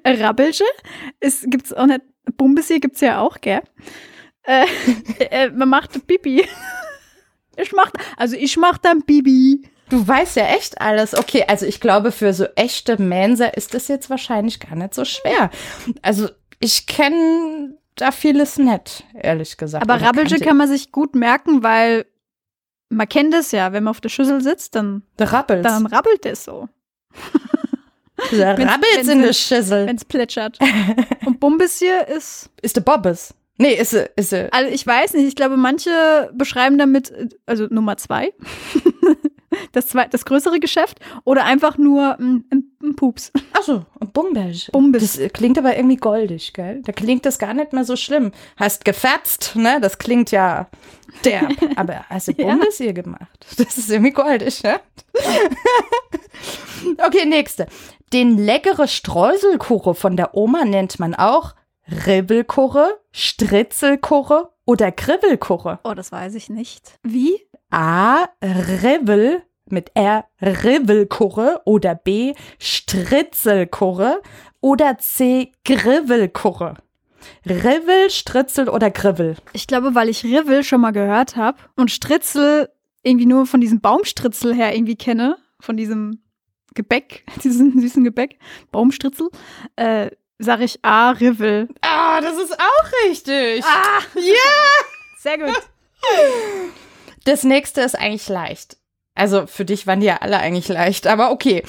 Rabbelge 0.06 0.64
ist, 1.20 1.50
gibt's 1.50 1.74
auch 1.74 1.86
nicht. 1.86 2.02
Bumbesie 2.38 2.80
gibt's 2.80 3.02
ja 3.02 3.20
auch, 3.20 3.40
gell? 3.42 3.62
Äh, 4.44 4.66
äh, 5.20 5.50
man 5.50 5.70
macht 5.70 6.06
Pipi. 6.08 6.48
Ich 7.58 7.72
mach, 7.72 7.92
also 8.18 8.36
ich 8.36 8.58
mach 8.58 8.78
dann 8.78 9.02
Bibi. 9.02 9.70
Du 9.90 10.08
weißt 10.08 10.36
ja 10.36 10.48
echt 10.48 10.82
alles. 10.82 11.18
Okay, 11.18 11.46
also 11.48 11.66
ich 11.66 11.80
glaube, 11.80 12.12
für 12.12 12.34
so 12.34 12.46
echte 12.56 13.02
Mensa 13.02 13.46
ist 13.46 13.74
das 13.74 13.88
jetzt 13.88 14.10
wahrscheinlich 14.10 14.60
gar 14.60 14.76
nicht 14.76 14.94
so 14.94 15.06
schwer. 15.06 15.50
Also 16.02 16.30
ich 16.60 16.88
kenne 16.88 17.78
da 17.96 18.12
vieles 18.12 18.58
nett, 18.58 19.04
ehrlich 19.14 19.58
gesagt. 19.58 19.88
Aber 19.88 20.02
Rabbelge 20.02 20.40
kann 20.40 20.58
man 20.58 20.68
sich 20.68 20.92
gut 20.92 21.16
merken, 21.16 21.64
weil 21.64 22.06
man 22.90 23.08
kennt 23.08 23.34
es 23.34 23.52
ja, 23.52 23.74
wenn 23.74 23.84
man 23.84 23.92
auf 23.92 24.02
der 24.02 24.10
Schüssel 24.10 24.42
sitzt, 24.42 24.76
dann, 24.76 25.04
rabbelt 25.20 25.66
dann 25.66 25.86
rabbelt 25.86 26.26
es 26.26 26.46
so. 26.46 26.70
Da 28.32 28.52
rabbelt 28.54 29.08
in 29.08 29.22
der 29.22 29.34
Schüssel. 29.34 29.88
Wenn 29.88 29.96
es 29.96 30.06
plätschert. 30.06 30.60
Und 31.26 31.40
Bumbis 31.40 31.80
hier 31.80 32.08
ist. 32.08 32.50
Ist 32.62 32.76
der 32.76 32.82
Bobbes. 32.82 33.34
Nee, 33.58 33.74
ist 33.74 33.92
sie, 33.92 34.10
ist 34.16 34.32
sie. 34.32 34.52
Also 34.52 34.72
ich 34.72 34.86
weiß 34.86 35.14
nicht, 35.14 35.28
ich 35.28 35.36
glaube, 35.36 35.56
manche 35.56 36.30
beschreiben 36.34 36.78
damit, 36.78 37.14
also 37.46 37.68
Nummer 37.70 37.96
zwei, 37.98 38.34
das, 39.72 39.88
zwei, 39.88 40.08
das 40.08 40.26
größere 40.26 40.60
Geschäft 40.60 41.00
oder 41.24 41.46
einfach 41.46 41.78
nur 41.78 42.18
ein, 42.20 42.46
ein 42.52 42.96
Pups. 42.96 43.32
Achso, 43.54 43.86
Bumbisch. 44.14 44.70
Bumbisch. 44.72 45.18
Das 45.18 45.34
klingt 45.34 45.58
aber 45.58 45.76
irgendwie 45.76 45.98
goldig, 45.98 46.54
gell? 46.54 46.82
Da 46.84 46.92
klingt 46.92 47.26
das 47.26 47.40
gar 47.40 47.54
nicht 47.54 47.74
mehr 47.74 47.84
so 47.84 47.96
schlimm. 47.96 48.32
Hast 48.58 48.86
gefetzt, 48.86 49.56
ne? 49.56 49.80
Das 49.82 49.98
klingt 49.98 50.32
ja 50.32 50.68
derb. 51.24 51.52
Aber 51.76 52.06
hast 52.10 52.28
du 52.28 52.34
Bumbis 52.34 52.80
ja. 52.80 52.86
hier 52.86 52.94
gemacht? 52.94 53.46
Das 53.58 53.78
ist 53.78 53.90
irgendwie 53.90 54.12
goldig, 54.12 54.64
ne? 54.64 54.80
okay, 57.06 57.26
nächste. 57.26 57.68
Den 58.14 58.38
leckere 58.38 58.88
Streuselkuche 58.88 59.96
von 59.96 60.18
der 60.18 60.36
Oma 60.36 60.66
nennt 60.66 61.00
man 61.00 61.16
auch 61.16 61.56
Ribbelkurre, 62.08 63.00
Stritzelkurre 63.12 64.52
oder 64.66 64.92
Kribbelkurre? 64.92 65.80
Oh, 65.84 65.94
das 65.94 66.12
weiß 66.12 66.36
ich 66.36 66.50
nicht. 66.50 67.00
Wie? 67.04 67.40
A. 67.76 68.30
Ribbel 68.42 69.44
mit 69.66 69.92
R. 69.96 70.24
Ribbelkurre 70.42 71.62
oder 71.66 71.94
B. 71.94 72.34
Stritzelkurre 72.58 74.22
oder 74.62 74.98
C. 74.98 75.52
Gribbelkurre. 75.66 76.76
Ribbel, 77.46 78.10
Stritzel 78.10 78.70
oder 78.70 78.92
Gribbel? 78.92 79.36
Ich 79.52 79.68
glaube, 79.68 79.94
weil 79.94 80.08
ich 80.08 80.24
Ribbel 80.24 80.64
schon 80.64 80.80
mal 80.80 80.92
gehört 80.92 81.36
habe 81.36 81.58
und 81.76 81.92
Stritzel 81.92 82.70
irgendwie 83.04 83.26
nur 83.26 83.46
von 83.46 83.60
diesem 83.60 83.82
Baumstritzel 83.82 84.56
her 84.56 84.74
irgendwie 84.74 84.96
kenne, 84.96 85.36
von 85.60 85.76
diesem 85.76 86.22
Gebäck, 86.76 87.26
diesem 87.44 87.78
süßen 87.78 88.06
Gebäck, 88.06 88.40
Baumstritzel, 88.72 89.30
äh, 89.76 90.12
sag 90.40 90.62
ich 90.62 90.80
A, 90.86 91.10
Rivel. 91.12 91.68
Ah, 91.82 92.22
das 92.22 92.38
ist 92.38 92.58
auch 92.58 93.10
richtig. 93.10 93.66
Ah, 93.66 94.00
ja. 94.16 95.18
Sehr 95.18 95.38
gut. 95.40 95.62
Das 97.26 97.44
nächste 97.44 97.82
ist 97.82 97.96
eigentlich 97.96 98.30
leicht. 98.30 98.78
Also 99.16 99.48
für 99.48 99.66
dich 99.66 99.88
waren 99.88 100.02
die 100.02 100.08
ja 100.08 100.18
alle 100.18 100.40
eigentlich 100.40 100.68
leicht, 100.68 101.08
aber 101.08 101.32
okay. 101.32 101.64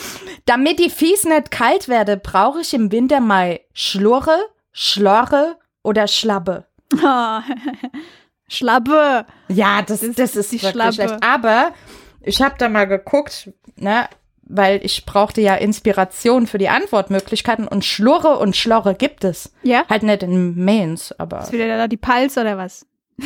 Damit 0.47 0.79
die 0.79 0.91
Fies 0.91 1.25
nicht 1.25 1.51
kalt 1.51 1.89
werde, 1.89 2.17
brauche 2.17 2.61
ich 2.61 2.75
im 2.75 2.91
Winter 2.91 3.21
mal 3.21 3.61
Schlurre, 3.73 4.37
Schlorre 4.73 5.57
oder 5.83 6.09
Schlabbe. 6.09 6.65
Oh. 6.93 7.41
Schlabbe. 8.49 9.27
Ja, 9.49 9.83
das, 9.83 10.01
das, 10.01 10.15
das 10.17 10.37
ist, 10.37 10.53
die 10.53 10.59
Schlabbe. 10.59 10.93
schlecht. 10.93 11.23
Aber 11.23 11.73
ich 12.21 12.43
habe 12.43 12.57
da 12.59 12.69
mal 12.69 12.87
geguckt, 12.87 13.51
ne, 13.77 14.09
weil 14.43 14.85
ich 14.85 15.07
brauchte 15.07 15.41
ja 15.41 15.55
Inspiration 15.55 16.47
für 16.47 16.59
die 16.59 16.69
Antwortmöglichkeiten 16.69 17.67
und 17.67 17.85
Schlurre 17.85 18.39
und 18.39 18.57
Schlorre 18.57 18.95
gibt 18.95 19.25
es. 19.25 19.53
Ja. 19.63 19.85
Halt 19.89 20.03
nicht 20.03 20.23
in 20.23 20.65
Mains, 20.65 21.13
aber. 21.19 21.41
Ist 21.41 21.53
wieder 21.53 21.69
da 21.69 21.89
die 21.89 21.97
Pals 21.97 22.37
oder 22.37 22.59
was? 22.59 22.87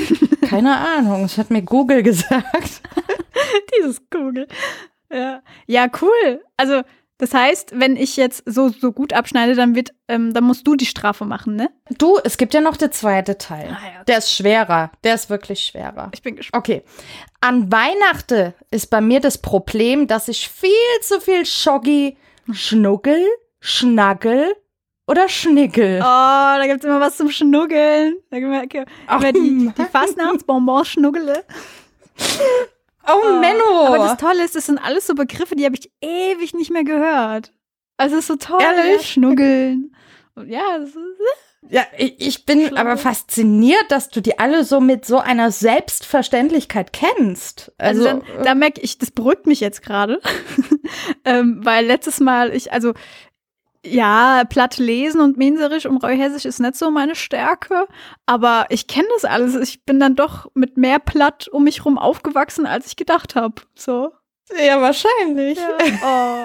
Keine 0.51 0.77
Ahnung, 0.77 1.23
das 1.23 1.39
hat 1.39 1.51
mir 1.51 1.63
Google 1.63 2.03
gesagt. 2.03 2.83
Dieses 3.79 4.03
Google. 4.11 4.49
Ja. 5.13 5.43
Ja, 5.67 5.87
cool. 6.03 6.43
Also, 6.57 6.83
das 7.19 7.33
heißt, 7.35 7.79
wenn 7.79 7.97
ich 7.97 8.17
jetzt 8.17 8.43
so, 8.47 8.71
so 8.71 8.91
gut 8.91 9.13
abschneide, 9.13 9.55
dann 9.55 9.77
wird, 9.77 9.93
ähm, 10.09 10.35
dann 10.35 10.43
musst 10.43 10.67
du 10.67 10.75
die 10.75 10.87
Strafe 10.87 11.25
machen, 11.25 11.55
ne? 11.55 11.71
Du, 11.99 12.19
es 12.25 12.37
gibt 12.37 12.53
ja 12.53 12.61
noch 12.61 12.77
den 12.77 12.91
zweiten 12.91 13.39
Teil. 13.39 13.69
Ah, 13.71 13.87
ja. 13.95 14.05
Der 14.05 14.19
ist 14.19 14.33
schwerer. 14.33 14.91
Der 15.05 15.15
ist 15.15 15.31
wirklich 15.31 15.65
schwerer. 15.65 16.11
Ich 16.15 16.23
bin 16.23 16.35
gespannt. 16.35 16.65
Okay. 16.65 16.83
An 17.41 17.71
Weihnachten 17.71 18.53
ist 18.73 18.91
bei 18.91 19.01
mir 19.01 19.21
das 19.21 19.39
Problem, 19.39 20.09
dass 20.09 20.27
ich 20.29 20.49
viel 20.49 20.71
zu 21.03 21.21
viel 21.21 21.47
Schoggi, 21.47 22.17
Schnuggel, 22.51 23.25
Schnaggel 23.61 24.53
oder 25.11 25.29
Schnickel. 25.29 25.99
Oh, 26.01 26.05
da 26.05 26.63
gibt's 26.67 26.85
immer 26.85 27.01
was 27.01 27.17
zum 27.17 27.31
Schnuggeln. 27.31 28.17
Da 28.31 28.39
gibt 28.39 28.53
es 28.53 28.85
immer 29.09 29.33
die, 29.33 29.73
die 29.77 29.85
Fastnachtsbonbons 29.85 30.89
schnuggele. 30.89 31.45
Oh, 33.07 33.13
oh, 33.13 33.41
Menno. 33.41 33.87
Aber 33.87 33.99
das 33.99 34.19
Tolle 34.19 34.45
ist, 34.45 34.55
das 34.55 34.67
sind 34.67 34.79
alles 34.79 35.07
so 35.07 35.15
Begriffe, 35.15 35.57
die 35.57 35.65
habe 35.65 35.75
ich 35.75 35.91
ewig 36.01 36.55
nicht 36.55 36.71
mehr 36.71 36.85
gehört. 36.85 37.53
Also 37.97 38.17
es 38.17 38.23
ist 38.23 38.29
so 38.29 38.37
toll. 38.37 38.61
Ehrlich? 38.63 39.11
Schnuggeln. 39.11 39.97
ja, 40.47 40.79
das 40.79 40.91
ist, 40.91 40.97
ja, 41.69 41.83
ich 41.99 42.47
bin 42.47 42.69
Schlau. 42.69 42.81
aber 42.81 42.97
fasziniert, 42.97 43.85
dass 43.91 44.09
du 44.09 44.23
die 44.23 44.39
alle 44.39 44.65
so 44.65 44.81
mit 44.81 45.05
so 45.05 45.19
einer 45.19 45.51
Selbstverständlichkeit 45.51 46.93
kennst. 46.93 47.73
Also, 47.77 48.09
also 48.09 48.23
da 48.43 48.55
merke 48.55 48.81
ich, 48.81 48.97
das 48.97 49.11
beruhigt 49.11 49.47
mich 49.47 49.61
jetzt 49.61 49.83
gerade, 49.83 50.21
ähm, 51.25 51.61
weil 51.63 51.85
letztes 51.85 52.19
Mal 52.19 52.55
ich, 52.55 52.73
also 52.73 52.95
ja, 53.85 54.43
platt 54.49 54.79
lesen 54.79 55.21
und 55.21 55.39
Menserisch 55.39 55.87
und 55.87 56.03
Reuhessisch 56.03 56.45
ist 56.45 56.61
nicht 56.61 56.77
so 56.77 56.91
meine 56.91 57.15
Stärke, 57.15 57.87
aber 58.27 58.67
ich 58.69 58.87
kenne 58.87 59.09
das 59.15 59.25
alles. 59.25 59.55
Ich 59.57 59.85
bin 59.85 59.99
dann 59.99 60.17
doch 60.17 60.51
mit 60.55 60.77
mehr 60.77 60.99
platt 60.99 61.49
um 61.49 61.65
mich 61.65 61.85
rum 61.85 61.99
aufgewachsen, 61.99 62.67
als 62.67 62.87
ich 62.87 62.97
gedacht 62.97 63.35
habe. 63.37 63.63
So. 63.75 64.13
Ja, 64.65 64.81
wahrscheinlich. 64.81 65.59
Ja. 65.59 66.45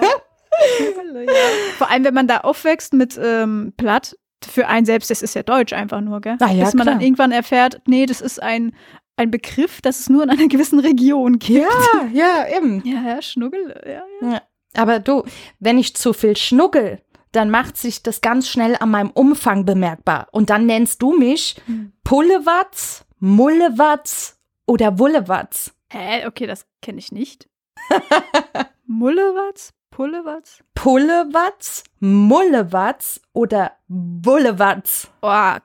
Vor 1.76 1.90
allem, 1.90 2.04
wenn 2.04 2.14
man 2.14 2.28
da 2.28 2.38
aufwächst 2.38 2.94
mit 2.94 3.20
ähm, 3.22 3.74
platt, 3.76 4.16
für 4.42 4.68
einen 4.68 4.86
selbst, 4.86 5.10
das 5.10 5.20
ist 5.20 5.34
ja 5.34 5.42
Deutsch 5.42 5.74
einfach 5.74 6.00
nur, 6.00 6.22
gell? 6.22 6.36
Ah, 6.40 6.50
ja, 6.50 6.64
Bis 6.64 6.72
man 6.72 6.84
klar. 6.84 6.94
dann 6.94 7.02
irgendwann 7.02 7.32
erfährt, 7.32 7.80
nee, 7.86 8.06
das 8.06 8.22
ist 8.22 8.42
ein, 8.42 8.74
ein 9.16 9.30
Begriff, 9.30 9.82
das 9.82 10.00
es 10.00 10.08
nur 10.08 10.22
in 10.22 10.30
einer 10.30 10.48
gewissen 10.48 10.78
Region 10.78 11.38
gibt. 11.38 11.66
Ja, 11.66 12.08
ja, 12.12 12.56
eben. 12.56 12.82
Ja, 12.86 13.02
ja, 13.02 13.22
Schnuggel, 13.22 13.74
ja, 13.84 14.02
ja. 14.22 14.32
ja. 14.32 14.42
Aber 14.76 14.98
du, 14.98 15.24
wenn 15.58 15.78
ich 15.78 15.96
zu 15.96 16.12
viel 16.12 16.36
schnuggel, 16.36 17.00
dann 17.36 17.50
macht 17.50 17.76
sich 17.76 18.02
das 18.02 18.20
ganz 18.20 18.48
schnell 18.48 18.76
an 18.78 18.90
meinem 18.90 19.10
Umfang 19.10 19.64
bemerkbar. 19.64 20.28
Und 20.32 20.50
dann 20.50 20.66
nennst 20.66 21.02
du 21.02 21.16
mich 21.16 21.56
hm. 21.66 21.92
Pullewatz, 22.04 23.04
Mullewatz 23.18 24.38
oder 24.66 24.98
Wullewatz. 24.98 25.74
Hä? 25.90 26.26
Okay, 26.26 26.46
das 26.46 26.66
kenne 26.82 26.98
ich 26.98 27.12
nicht. 27.12 27.48
Mullewatz? 28.86 29.72
Pullewatz? 29.90 30.62
Pullewatz, 30.74 31.84
Mullewatz 32.00 33.20
oder 33.32 33.72
Wullewatz. 33.88 35.10
Oh, 35.22 35.56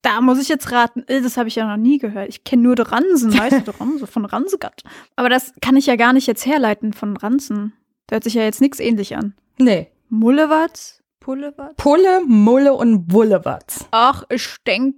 da 0.00 0.20
muss 0.20 0.40
ich 0.40 0.48
jetzt 0.48 0.70
raten. 0.72 1.04
Äh, 1.06 1.20
das 1.20 1.36
habe 1.36 1.48
ich 1.48 1.56
ja 1.56 1.66
noch 1.66 1.82
nie 1.82 1.98
gehört. 1.98 2.28
Ich 2.28 2.44
kenne 2.44 2.62
nur 2.62 2.78
Ransen, 2.78 3.36
weißt 3.38 3.66
du, 3.66 3.78
Ranse 3.78 4.06
von 4.06 4.24
Ransegatt. 4.24 4.82
Aber 5.16 5.28
das 5.28 5.52
kann 5.60 5.76
ich 5.76 5.86
ja 5.86 5.96
gar 5.96 6.12
nicht 6.12 6.26
jetzt 6.26 6.46
herleiten 6.46 6.92
von 6.92 7.16
Ranzen. 7.16 7.72
Da 8.06 8.16
hört 8.16 8.24
sich 8.24 8.34
ja 8.34 8.42
jetzt 8.42 8.60
nichts 8.60 8.80
ähnlich 8.80 9.16
an. 9.16 9.34
Nee. 9.58 9.88
Mullewatz? 10.08 11.02
Pullewatz? 11.24 11.76
Pulle, 11.76 12.20
Mulle 12.26 12.74
und 12.74 13.10
Wullewatz. 13.10 13.86
Ach, 13.92 14.24
ich 14.28 14.58
denk 14.66 14.94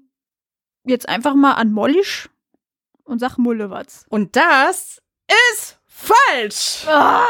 jetzt 0.85 1.09
einfach 1.09 1.37
mal 1.37 1.53
an 1.53 1.71
Mollisch 1.71 2.29
und 3.05 3.21
sag 3.21 3.39
Mullewatz. 3.39 4.05
Und 4.09 4.35
das 4.35 5.01
ist 5.53 5.79
falsch. 5.87 6.85
Ah. 6.89 7.25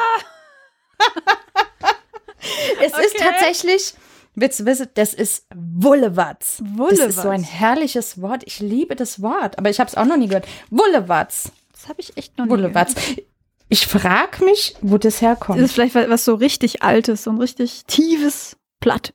es 2.82 2.94
okay. 2.94 3.04
ist 3.04 3.18
tatsächlich, 3.18 3.92
willst 4.34 4.60
du 4.60 4.64
wissen, 4.64 4.88
das 4.94 5.12
ist 5.12 5.46
Wullewatz. 5.54 6.62
Wullewatz. 6.64 6.98
Das 6.98 7.16
ist 7.16 7.22
so 7.22 7.28
ein 7.28 7.42
herrliches 7.42 8.22
Wort. 8.22 8.44
Ich 8.46 8.60
liebe 8.60 8.96
das 8.96 9.20
Wort, 9.20 9.58
aber 9.58 9.68
ich 9.68 9.78
habe 9.78 9.88
es 9.90 9.96
auch 9.98 10.06
noch 10.06 10.16
nie 10.16 10.28
gehört. 10.28 10.48
Wullewatz. 10.70 11.52
Das 11.72 11.90
habe 11.90 12.00
ich 12.00 12.16
echt 12.16 12.38
noch 12.38 12.46
nie 12.46 12.52
Wullewatz. 12.52 12.94
gehört. 12.94 13.22
Ich 13.68 13.86
frage 13.86 14.42
mich, 14.42 14.74
wo 14.80 14.96
das 14.96 15.20
herkommt. 15.20 15.58
Das 15.58 15.66
ist 15.66 15.72
vielleicht 15.74 15.94
was 15.94 16.24
so 16.24 16.36
richtig 16.36 16.82
Altes, 16.82 17.24
so 17.24 17.30
ein 17.30 17.38
richtig 17.38 17.84
tiefes 17.84 18.56
Platt. 18.86 19.12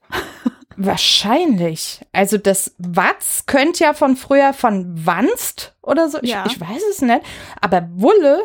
Wahrscheinlich. 0.76 2.02
Also 2.12 2.36
das 2.36 2.74
Watz 2.76 3.46
könnte 3.46 3.84
ja 3.84 3.94
von 3.94 4.16
früher 4.16 4.52
von 4.52 4.92
Wanst 5.06 5.74
oder 5.80 6.10
so. 6.10 6.18
Ja. 6.20 6.44
Ich, 6.44 6.56
ich 6.56 6.60
weiß 6.60 6.82
es 6.90 7.00
nicht. 7.00 7.22
Aber 7.58 7.88
Wulle, 7.94 8.42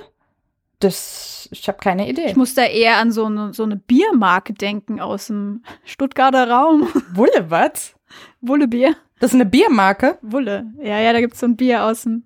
das, 0.80 1.50
ich 1.52 1.68
habe 1.68 1.80
keine 1.80 2.08
Idee. 2.08 2.28
Ich 2.28 2.38
muss 2.38 2.54
da 2.54 2.64
eher 2.64 2.96
an 2.96 3.12
so 3.12 3.26
eine, 3.26 3.54
so 3.54 3.64
eine 3.64 3.76
Biermarke 3.76 4.54
denken 4.54 5.02
aus 5.02 5.28
dem 5.28 5.64
Stuttgarter 5.84 6.50
Raum. 6.50 6.88
Wulle, 7.14 7.50
was? 7.50 7.94
Wulle 8.40 8.70
Bier. 8.70 8.96
Das 9.20 9.32
ist 9.32 9.36
eine 9.36 9.46
Biermarke? 9.46 10.20
Wulle. 10.22 10.66
Ja, 10.82 11.00
ja, 11.00 11.12
da 11.12 11.20
gibt 11.20 11.34
es 11.34 11.42
so 11.42 11.46
ein 11.46 11.58
Bier 11.58 11.84
aus 11.84 12.04
dem, 12.04 12.24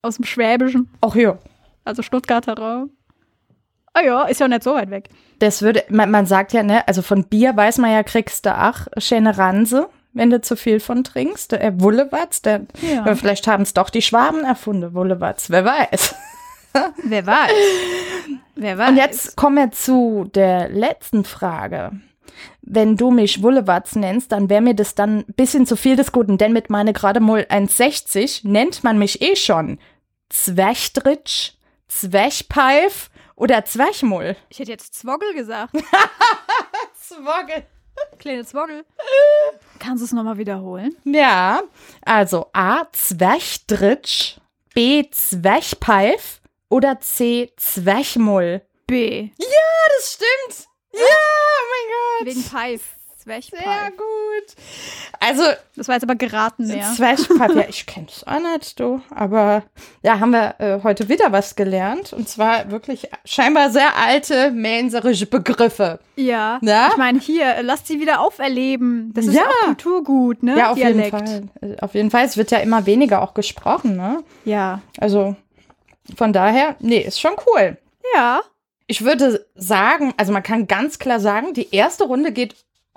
aus 0.00 0.14
dem 0.14 0.26
Schwäbischen. 0.26 0.88
Ach 1.00 1.16
ja. 1.16 1.38
Also 1.84 2.02
Stuttgarter 2.02 2.56
Raum. 2.56 2.90
Ah 3.94 4.02
ja, 4.02 4.24
ist 4.24 4.40
ja 4.40 4.48
nicht 4.48 4.64
so 4.64 4.74
weit 4.74 4.90
weg. 4.90 5.08
Das 5.38 5.62
würde, 5.62 5.84
man, 5.88 6.10
man 6.10 6.26
sagt 6.26 6.52
ja, 6.52 6.64
ne, 6.64 6.86
also 6.88 7.00
von 7.00 7.24
Bier 7.24 7.56
weiß 7.56 7.78
man 7.78 7.92
ja, 7.92 8.02
kriegst 8.02 8.44
du 8.44 8.52
ach, 8.52 8.88
schöne 8.98 9.38
Ranse, 9.38 9.88
wenn 10.12 10.30
du 10.30 10.40
zu 10.40 10.56
viel 10.56 10.80
von 10.80 11.04
trinkst. 11.04 11.52
Äh, 11.52 11.72
Wullewatz, 11.76 12.42
der, 12.42 12.62
ja. 12.82 13.14
vielleicht 13.14 13.46
haben 13.46 13.62
es 13.62 13.72
doch 13.72 13.90
die 13.90 14.02
Schwaben 14.02 14.44
erfunden, 14.44 14.94
Wullewatz, 14.94 15.46
wer 15.48 15.64
weiß. 15.64 16.14
wer 17.04 17.26
weiß. 17.26 17.52
Wer 18.56 18.78
weiß. 18.78 18.90
Und 18.90 18.96
jetzt 18.96 19.36
kommen 19.36 19.56
wir 19.56 19.70
zu 19.70 20.28
der 20.34 20.68
letzten 20.68 21.24
Frage. 21.24 21.92
Wenn 22.62 22.96
du 22.96 23.12
mich 23.12 23.44
Wullewatz 23.44 23.94
nennst, 23.94 24.32
dann 24.32 24.50
wäre 24.50 24.60
mir 24.60 24.74
das 24.74 24.96
dann 24.96 25.18
ein 25.18 25.34
bisschen 25.36 25.66
zu 25.66 25.76
viel 25.76 25.94
des 25.94 26.10
Guten, 26.10 26.36
denn 26.36 26.52
mit 26.52 26.68
meine 26.68 26.92
gerade 26.92 27.20
mal 27.20 27.42
1,60 27.42 28.48
nennt 28.48 28.82
man 28.82 28.98
mich 28.98 29.22
eh 29.22 29.36
schon 29.36 29.78
Zwerchtritsch, 30.30 31.52
Zwerchpeif 31.86 33.10
oder 33.36 33.64
Zwerchmull. 33.64 34.36
Ich 34.48 34.58
hätte 34.58 34.72
jetzt 34.72 34.94
Zwoggel 34.94 35.34
gesagt. 35.34 35.74
Zwoggel. 37.00 37.66
Kleine 38.18 38.44
Zwoggel. 38.44 38.84
Kannst 39.78 40.00
du 40.00 40.04
es 40.06 40.12
nochmal 40.12 40.38
wiederholen? 40.38 40.96
Ja, 41.04 41.62
also 42.04 42.48
A. 42.52 42.86
Zwerchtritsch, 42.92 44.38
B. 44.74 45.08
Zwerchpeif 45.10 46.40
oder 46.68 46.98
C. 47.00 47.52
Zwerchmull. 47.56 48.62
B. 48.86 49.30
Ja, 49.38 49.46
das 49.96 50.12
stimmt. 50.12 50.68
Ja, 50.92 51.00
oh 51.00 51.64
mein 51.70 52.26
Gott. 52.26 52.26
Wegen 52.26 52.44
Peif. 52.44 52.93
Zwerchpapier. 53.24 53.66
Sehr 53.66 53.90
gut. 53.90 54.54
Also. 55.20 55.42
Das 55.76 55.88
war 55.88 55.96
jetzt 55.96 56.04
aber 56.04 56.14
geraten 56.14 56.66
mehr. 56.66 56.92
Zwerchpapier, 56.94 57.68
ich 57.68 57.86
kenne 57.86 58.06
es 58.08 58.24
auch 58.26 58.38
nicht, 58.38 58.78
du. 58.78 59.00
Aber 59.10 59.64
ja, 60.02 60.20
haben 60.20 60.30
wir 60.30 60.54
äh, 60.58 60.80
heute 60.82 61.08
wieder 61.08 61.32
was 61.32 61.56
gelernt. 61.56 62.12
Und 62.12 62.28
zwar 62.28 62.70
wirklich 62.70 63.08
scheinbar 63.24 63.70
sehr 63.70 63.96
alte 63.96 64.50
menserische 64.50 65.26
Begriffe. 65.26 65.98
Ja. 66.16 66.58
ja? 66.62 66.88
Ich 66.90 66.96
meine, 66.96 67.18
hier, 67.18 67.62
lasst 67.62 67.86
sie 67.86 68.00
wieder 68.00 68.20
auferleben. 68.20 69.12
Das 69.14 69.26
ist 69.26 69.34
ja 69.34 69.42
auch 69.42 69.66
Kulturgut, 69.66 70.42
ne? 70.42 70.56
Ja, 70.56 70.70
auf 70.70 70.76
Dialekt. 70.76 71.12
jeden 71.12 71.50
Fall. 71.50 71.70
Äh, 71.70 71.80
auf 71.80 71.94
jeden 71.94 72.10
Fall. 72.10 72.24
Es 72.24 72.36
wird 72.36 72.50
ja 72.50 72.58
immer 72.58 72.86
weniger 72.86 73.22
auch 73.22 73.34
gesprochen, 73.34 73.96
ne? 73.96 74.22
Ja. 74.44 74.80
Also, 74.98 75.34
von 76.16 76.32
daher, 76.32 76.76
nee, 76.80 76.98
ist 77.00 77.20
schon 77.20 77.32
cool. 77.46 77.78
Ja. 78.14 78.42
Ich 78.86 79.02
würde 79.04 79.46
sagen, 79.54 80.12
also 80.18 80.32
man 80.32 80.42
kann 80.42 80.66
ganz 80.66 80.98
klar 80.98 81.18
sagen, 81.18 81.54
die 81.54 81.74
erste 81.74 82.04
Runde 82.04 82.32
geht 82.32 82.54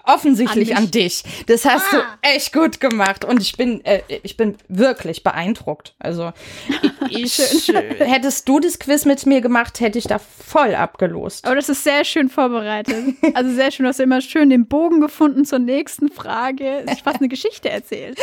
offensichtlich 0.08 0.76
an, 0.76 0.84
an 0.84 0.92
dich. 0.92 1.24
Das 1.48 1.66
hast 1.66 1.94
ah. 1.94 1.98
du 2.22 2.30
echt 2.30 2.54
gut 2.54 2.80
gemacht 2.80 3.26
und 3.26 3.42
ich 3.42 3.58
bin, 3.58 3.84
äh, 3.86 4.02
ich 4.24 4.38
bin 4.38 4.56
wirklich 4.68 5.24
beeindruckt. 5.24 5.96
Also 6.00 6.32
ich, 7.10 7.40
ich 7.40 7.74
hättest 8.00 8.48
du 8.48 8.60
das 8.60 8.80
Quiz 8.80 9.06
mit 9.06 9.26
mir 9.26 9.42
gemacht, 9.42 9.80
hätte 9.80 10.00
ich 10.00 10.06
da 10.06 10.20
voll 10.20 10.76
abgelost. 10.76 11.46
Aber 11.46 11.56
das 11.56 11.70
ist 11.70 11.84
sehr 11.84 12.06
schön 12.06 12.30
vorbereitet. 12.30 13.16
Also 13.34 13.52
sehr 13.52 13.72
schön, 13.72 13.84
du 13.84 13.90
hast 13.90 14.00
immer 14.00 14.22
schön 14.22 14.50
den 14.50 14.68
Bogen 14.68 15.02
gefunden 15.02 15.46
zur 15.46 15.60
nächsten 15.60 16.10
Frage. 16.10 16.86
Ich 16.92 17.04
fast 17.04 17.18
eine 17.18 17.28
Geschichte 17.28 17.70
erzählt. 17.70 18.18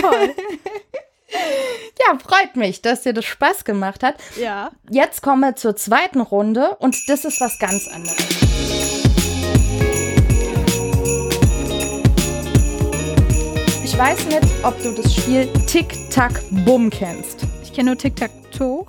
Toll. 0.00 0.34
Ja, 2.06 2.18
freut 2.18 2.56
mich, 2.56 2.82
dass 2.82 3.02
dir 3.02 3.12
das 3.12 3.24
Spaß 3.24 3.64
gemacht 3.64 4.02
hat. 4.02 4.16
Ja. 4.40 4.70
Jetzt 4.90 5.22
kommen 5.22 5.40
wir 5.40 5.56
zur 5.56 5.74
zweiten 5.76 6.20
Runde 6.20 6.76
und 6.78 7.08
das 7.08 7.24
ist 7.24 7.40
was 7.40 7.58
ganz 7.58 7.88
anderes. 7.88 8.43
Ich 13.94 14.00
weiß 14.00 14.26
nicht, 14.26 14.42
ob 14.64 14.76
du 14.82 14.90
das 14.90 15.14
Spiel 15.14 15.46
Tic-Tac-Bumm 15.68 16.90
kennst. 16.90 17.46
Ich 17.62 17.72
kenne 17.72 17.90
nur 17.90 17.96
Tic-Tac-Toe. 17.96 18.86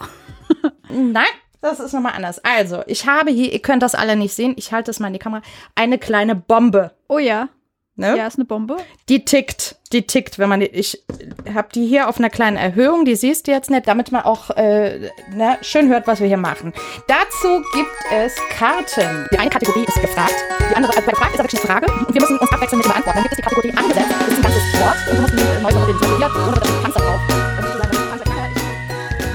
Nein, 0.90 1.28
das 1.62 1.80
ist 1.80 1.94
nochmal 1.94 2.14
anders. 2.14 2.44
Also, 2.44 2.82
ich 2.88 3.06
habe 3.06 3.30
hier, 3.30 3.54
ihr 3.54 3.62
könnt 3.62 3.84
das 3.84 3.94
alle 3.94 4.16
nicht 4.16 4.34
sehen, 4.34 4.56
ich 4.58 4.72
halte 4.72 4.88
das 4.88 5.00
mal 5.00 5.06
in 5.06 5.14
die 5.14 5.20
Kamera, 5.20 5.44
eine 5.76 6.00
kleine 6.00 6.34
Bombe. 6.34 6.90
Oh 7.08 7.20
ja. 7.20 7.50
Ne? 7.98 8.18
Ja, 8.18 8.28
ist 8.28 8.38
eine 8.38 8.44
Bombe. 8.44 8.76
Die 9.08 9.24
tickt, 9.24 9.78
die 9.94 10.06
tickt, 10.06 10.38
wenn 10.38 10.50
man 10.50 10.60
die, 10.60 10.66
ich 10.66 11.02
habe 11.54 11.70
die 11.74 11.86
hier 11.88 12.10
auf 12.10 12.18
einer 12.18 12.30
kleinen 12.30 12.58
Erhöhung, 12.58 13.06
die 13.06 13.16
siehst 13.16 13.48
du 13.48 13.52
jetzt 13.52 13.70
nicht, 13.70 13.88
damit 13.88 14.12
man 14.12 14.24
auch 14.24 14.50
äh, 14.50 15.12
ne, 15.34 15.58
schön 15.62 15.88
hört, 15.88 16.06
was 16.06 16.20
wir 16.20 16.28
hier 16.28 16.36
machen. 16.36 16.74
Dazu 17.08 17.64
gibt 17.74 17.96
es 18.12 18.36
Karten. 18.50 19.28
Die 19.32 19.40
eine 19.40 19.50
Kategorie 19.50 19.86
ist 19.88 20.02
gefragt, 20.02 20.36
die 20.60 20.76
andere, 20.76 20.92
also 20.94 21.06
bei 21.06 21.12
der 21.12 21.16
Frage 21.16 21.34
ist 21.36 21.40
aber 21.40 21.50
wirklich 21.50 21.64
eine 21.64 21.72
Frage 21.72 22.06
und 22.06 22.14
wir 22.14 22.22
müssen 22.22 22.38
uns 22.38 22.52
abwechselnd 22.52 22.86
mit 22.86 22.86
dem 22.86 22.92
beantworten. 22.92 23.16
Dann 23.16 23.24
gibt 23.24 23.32
es 23.32 23.38
die 23.38 23.44
Kategorie 23.44 23.78
angesetzt, 23.78 24.12
das 24.12 24.28
ist 24.28 24.36
ein 24.36 24.44
ganzes 24.44 24.80
Wort 24.82 24.98
und 25.10 25.16
du 25.16 25.22
musst 25.22 25.34
die 25.34 25.64
neu 25.64 25.72
formulieren, 25.72 26.32
ohne 26.36 26.60
dass 26.60 26.82
Panzer 26.82 27.00
drauf. 27.00 27.20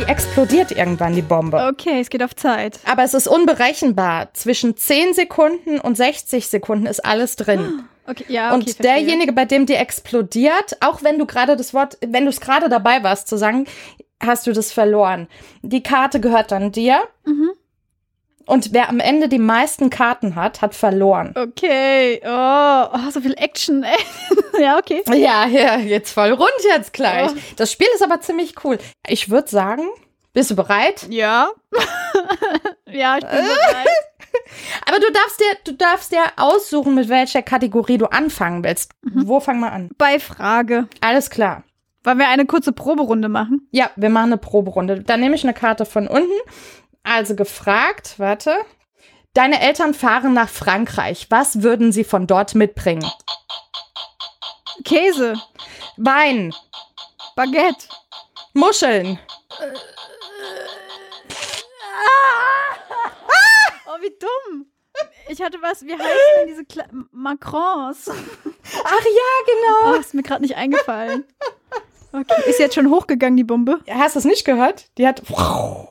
Die 0.01 0.05
explodiert 0.05 0.73
irgendwann, 0.73 1.15
die 1.15 1.23
Bombe. 1.23 1.67
Okay, 1.73 2.01
es 2.01 2.11
geht 2.11 2.23
auf 2.23 2.37
Zeit. 2.37 2.79
Aber 2.85 3.05
es 3.05 3.15
ist 3.15 3.27
unberechenbar. 3.27 4.35
Zwischen 4.35 4.77
10 4.77 5.15
Sekunden 5.15 5.81
und 5.81 5.97
60 5.97 6.49
Sekunden 6.49 6.85
ist 6.85 7.03
alles 7.05 7.37
drin. 7.37 7.85
Okay, 8.07 8.25
ja, 8.29 8.49
okay, 8.49 8.55
und 8.55 8.85
derjenige, 8.85 9.33
bei 9.33 9.45
dem 9.45 9.67
die 9.67 9.75
explodiert, 9.75 10.77
auch 10.81 11.03
wenn 11.03 11.19
du 11.19 11.27
gerade 11.27 11.57
das 11.57 11.75
Wort, 11.75 11.99
wenn 12.05 12.25
du 12.25 12.31
es 12.31 12.41
gerade 12.41 12.69
dabei 12.69 13.03
warst 13.03 13.29
zu 13.29 13.37
sagen, 13.37 13.67
hast 14.23 14.47
du 14.47 14.53
das 14.53 14.73
verloren. 14.73 15.29
Die 15.63 15.83
Karte 15.83 16.21
gehört 16.21 16.53
dann 16.53 16.73
dir. 16.73 17.03
Mhm. 17.25 17.51
Und 18.47 18.73
wer 18.73 18.89
am 18.89 18.99
Ende 18.99 19.29
die 19.29 19.39
meisten 19.39 19.91
Karten 19.91 20.35
hat, 20.35 20.61
hat 20.61 20.75
verloren. 20.75 21.35
Okay. 21.37 22.21
Oh, 22.25 22.87
oh 22.93 23.11
so 23.13 23.21
viel 23.21 23.35
Action. 23.35 23.87
ja, 24.59 24.77
okay. 24.77 25.05
Ja, 25.15 25.47
ja, 25.47 25.77
jetzt 25.77 26.13
voll 26.13 26.33
rund 26.33 26.51
jetzt 26.65 26.93
gleich. 26.93 27.31
Oh. 27.31 27.37
Das 27.57 27.71
Spiel 27.71 27.87
ist 27.95 28.03
aber 28.03 28.21
ziemlich 28.21 28.65
cool. 28.65 28.79
Ich 29.07 29.31
würde 29.31 29.49
sagen, 29.49 29.89
bist 30.33 30.51
du 30.51 30.57
bereit? 30.57 31.07
Ja. 31.11 31.51
ja, 32.91 33.19
ich 33.19 33.25
bin 33.25 33.39
bereit. 33.39 33.87
Aber 34.87 34.99
du 34.99 35.11
darfst 35.13 35.41
dir, 35.41 35.57
du 35.65 35.73
darfst 35.73 36.13
dir 36.13 36.23
aussuchen, 36.37 36.95
mit 36.95 37.09
welcher 37.09 37.43
Kategorie 37.43 37.99
du 37.99 38.07
anfangen 38.07 38.65
willst. 38.65 38.93
Mhm. 39.03 39.27
Wo 39.29 39.41
fangen 39.41 39.61
wir 39.61 39.73
an? 39.73 39.91
Bei 39.99 40.19
Frage. 40.21 40.89
Alles 41.01 41.31
klar. 41.31 41.65
Wollen 42.03 42.19
wir 42.19 42.29
eine 42.29 42.47
kurze 42.47 42.73
Proberunde 42.73 43.29
machen? 43.29 43.69
Ja, 43.71 43.91
wir 43.97 44.09
machen 44.09 44.27
eine 44.33 44.39
Proberunde. 44.39 45.03
Dann 45.03 45.21
nehme 45.21 45.35
ich 45.35 45.45
eine 45.45 45.55
Karte 45.55 45.85
von 45.85 46.07
unten. 46.09 46.31
Also 47.03 47.35
gefragt, 47.35 48.15
warte. 48.19 48.55
Deine 49.35 49.61
Eltern 49.61 49.95
fahren 49.95 50.33
nach 50.33 50.49
Frankreich. 50.49 51.27
Was 51.31 51.63
würden 51.63 51.93
sie 51.93 52.05
von 52.05 52.27
dort 52.27 52.55
mitbringen? 52.55 53.09
Käse. 54.85 55.35
Wein. 55.97 56.55
Baguette. 57.37 57.87
Muscheln. 58.55 59.19
Äh, 59.61 59.65
Oh, 62.03 62.70
wie 64.01 64.11
dumm. 64.19 64.67
Ich 65.29 65.41
hatte 65.41 65.59
was, 65.63 65.85
wie 65.85 65.93
heißen 65.93 66.07
denn 66.39 66.49
diese 66.49 66.65
Kle 66.65 66.85
Macrons? 67.13 68.09
Ach 68.11 69.05
ja, 69.05 69.55
genau. 69.85 69.97
Oh, 69.97 70.01
ist 70.01 70.15
mir 70.15 70.23
gerade 70.23 70.43
nicht 70.43 70.57
eingefallen. 70.57 71.25
Okay. 72.13 72.51
Ist 72.51 72.59
jetzt 72.59 72.75
schon 72.75 72.91
hochgegangen, 72.91 73.37
die 73.37 73.45
Bombe? 73.45 73.79
Hast 73.89 74.17
du 74.17 74.19
es 74.19 74.25
nicht 74.25 74.45
gehört? 74.45 74.87
Die 74.99 75.07
hat 75.07 75.23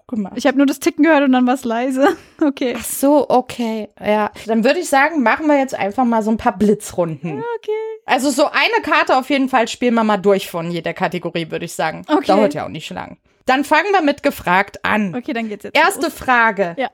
gemacht. 0.08 0.34
Ich 0.36 0.46
habe 0.46 0.58
nur 0.58 0.66
das 0.66 0.80
Ticken 0.80 1.04
gehört 1.06 1.24
und 1.24 1.32
dann 1.32 1.48
war 1.48 1.54
es 1.54 1.64
leise. 1.64 2.18
Okay. 2.42 2.74
Ach 2.78 2.86
so, 2.86 3.30
okay. 3.30 3.90
Ja, 4.02 4.32
dann 4.46 4.64
würde 4.64 4.80
ich 4.80 4.88
sagen, 4.88 5.24
machen 5.24 5.48
wir 5.48 5.60
jetzt 5.60 5.76
einfach 5.76 6.06
mal 6.06 6.24
so 6.24 6.32
ein 6.32 6.38
paar 6.38 6.58
Blitzrunden. 6.58 7.44
Okay. 7.58 7.72
Also 8.06 8.30
so 8.30 8.46
eine 8.46 8.82
Karte 8.82 9.18
auf 9.18 9.30
jeden 9.30 9.50
Fall 9.50 9.68
spielen 9.68 9.94
wir 9.96 10.06
mal 10.06 10.16
durch 10.16 10.50
von 10.50 10.72
jeder 10.72 10.94
Kategorie, 10.94 11.52
würde 11.52 11.66
ich 11.66 11.74
sagen. 11.74 12.06
Okay. 12.08 12.28
Dauert 12.28 12.54
ja 12.54 12.64
auch 12.64 12.70
nicht 12.70 12.90
lang. 12.92 13.18
Dann 13.46 13.66
fangen 13.66 13.92
wir 13.92 14.02
mit 14.02 14.24
gefragt 14.24 14.86
an. 14.86 15.16
Okay, 15.16 15.34
dann 15.34 15.50
geht's 15.50 15.66
jetzt. 15.66 15.76
Erste 15.78 16.04
los. 16.06 16.14
Frage. 16.14 16.76
Ja. 16.78 16.90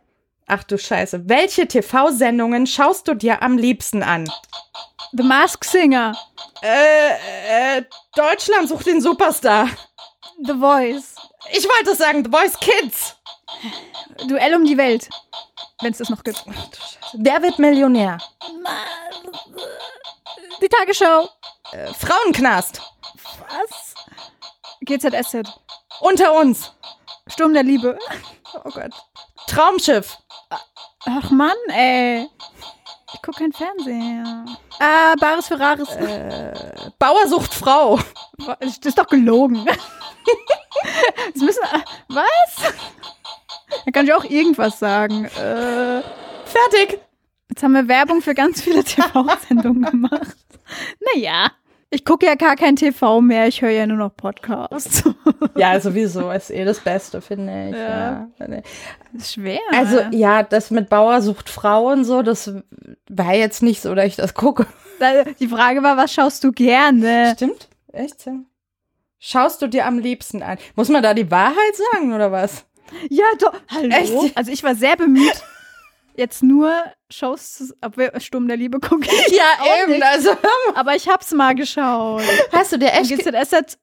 Ach 0.47 0.63
du 0.63 0.77
Scheiße. 0.77 1.27
Welche 1.27 1.67
TV-Sendungen 1.67 2.67
schaust 2.67 3.07
du 3.07 3.15
dir 3.15 3.41
am 3.41 3.57
liebsten 3.57 4.03
an? 4.03 4.29
The 5.11 5.23
Mask 5.23 5.63
Singer. 5.63 6.15
Äh, 6.61 7.77
äh, 7.77 7.83
Deutschland 8.15 8.69
sucht 8.69 8.85
den 8.85 9.01
Superstar. 9.01 9.69
The 10.43 10.53
Voice. 10.53 11.15
Ich 11.51 11.65
wollte 11.65 11.95
sagen, 11.95 12.23
The 12.23 12.29
Voice 12.29 12.59
Kids. 12.59 13.15
Duell 14.27 14.55
um 14.55 14.65
die 14.65 14.77
Welt. 14.77 15.09
Wenn 15.81 15.91
es 15.91 15.97
das 15.97 16.09
noch 16.09 16.23
gibt. 16.23 16.43
Wer 17.13 17.41
wird 17.41 17.59
Millionär? 17.59 18.17
Die 20.61 20.69
Tagesschau. 20.69 21.29
Äh, 21.71 21.91
Frauenknast. 21.93 22.81
Was? 23.49 23.95
GZSZ. 24.81 25.49
Unter 26.01 26.33
uns. 26.33 26.71
Sturm 27.27 27.53
der 27.53 27.63
Liebe. 27.63 27.97
Oh 28.63 28.69
Gott. 28.69 28.91
Traumschiff. 29.47 30.17
Ach 31.05 31.31
Mann, 31.31 31.55
ey. 31.69 32.27
Ich 33.13 33.21
gucke 33.21 33.39
kein 33.39 33.53
Fernseher. 33.53 34.45
Ah, 34.79 35.15
Bares 35.19 35.47
Ferraris. 35.47 35.89
Äh, 35.95 36.53
Bauersucht 36.99 37.53
Frau. 37.53 37.99
Das 38.59 38.77
ist 38.77 38.97
doch 38.97 39.07
gelogen. 39.07 39.65
das 41.33 41.41
müssen, 41.41 41.61
was? 42.09 42.73
Da 43.85 43.91
kann 43.91 44.05
ich 44.05 44.13
auch 44.13 44.23
irgendwas 44.25 44.79
sagen. 44.79 45.25
Äh, 45.25 46.01
fertig. 46.45 46.99
Jetzt 47.49 47.63
haben 47.63 47.73
wir 47.73 47.87
Werbung 47.87 48.21
für 48.21 48.33
ganz 48.33 48.61
viele 48.61 48.83
TV-Sendungen 48.83 49.83
gemacht. 49.83 50.35
Naja. 51.13 51.51
Ich 51.91 52.03
gucke 52.03 52.25
ja 52.25 52.35
gar 52.35 52.55
kein 52.55 52.75
TV 52.75 53.21
mehr, 53.21 53.47
ich 53.47 53.61
höre 53.61 53.69
ja 53.69 53.87
nur 53.87 53.97
noch 53.97 54.15
Podcasts. 54.15 55.03
ja, 55.55 55.79
sowieso 55.79 56.31
ist 56.31 56.49
eh 56.49 56.65
das 56.65 56.79
Beste, 56.79 57.21
finde 57.21 57.69
ich. 57.69 57.75
Ja. 57.75 58.27
ja. 58.39 58.61
ist 59.13 59.33
schwer. 59.33 59.59
Also, 59.71 59.99
ja, 60.11 60.43
das 60.43 60.71
mit 60.71 60.89
Bauer 60.89 61.21
sucht 61.21 61.49
Frau 61.49 61.91
und 61.91 62.03
so, 62.03 62.21
das 62.21 62.53
war 63.09 63.33
jetzt 63.33 63.63
nicht 63.63 63.81
so, 63.81 63.93
dass 63.95 64.05
ich 64.05 64.15
das 64.15 64.33
gucke. 64.33 64.65
Die 65.39 65.47
Frage 65.47 65.83
war, 65.83 65.95
was 65.97 66.13
schaust 66.13 66.43
du 66.43 66.51
gerne? 66.51 67.33
Stimmt, 67.35 67.69
echt. 67.91 68.29
Schaust 69.19 69.61
du 69.61 69.67
dir 69.67 69.85
am 69.85 69.99
liebsten 69.99 70.43
an? 70.43 70.57
Muss 70.75 70.89
man 70.89 71.01
da 71.01 71.13
die 71.13 71.31
Wahrheit 71.31 71.75
sagen 71.91 72.13
oder 72.13 72.31
was? 72.31 72.65
Ja, 73.09 73.25
doch. 73.39 73.53
Hallo. 73.69 73.89
Echt? 73.89 74.37
Also 74.37 74.51
ich 74.51 74.63
war 74.63 74.75
sehr 74.75 74.95
bemüht, 74.95 75.41
jetzt 76.17 76.43
nur 76.43 76.71
Shows, 77.11 77.73
ob 77.81 77.97
wir 77.97 78.19
Sturm 78.19 78.47
der 78.47 78.57
Liebe 78.57 78.79
gucken. 78.79 79.07
Ja, 79.29 79.83
eben. 79.83 79.93
Nicht. 79.93 80.03
Also, 80.03 80.29
aber 80.75 80.95
ich 80.95 81.07
hab's 81.07 81.31
mal 81.33 81.55
geschaut. 81.55 82.23
Hast 82.51 82.71
du 82.71 82.77
dir 82.77 82.93
echt. 82.93 83.09
GZSZ 83.09 83.77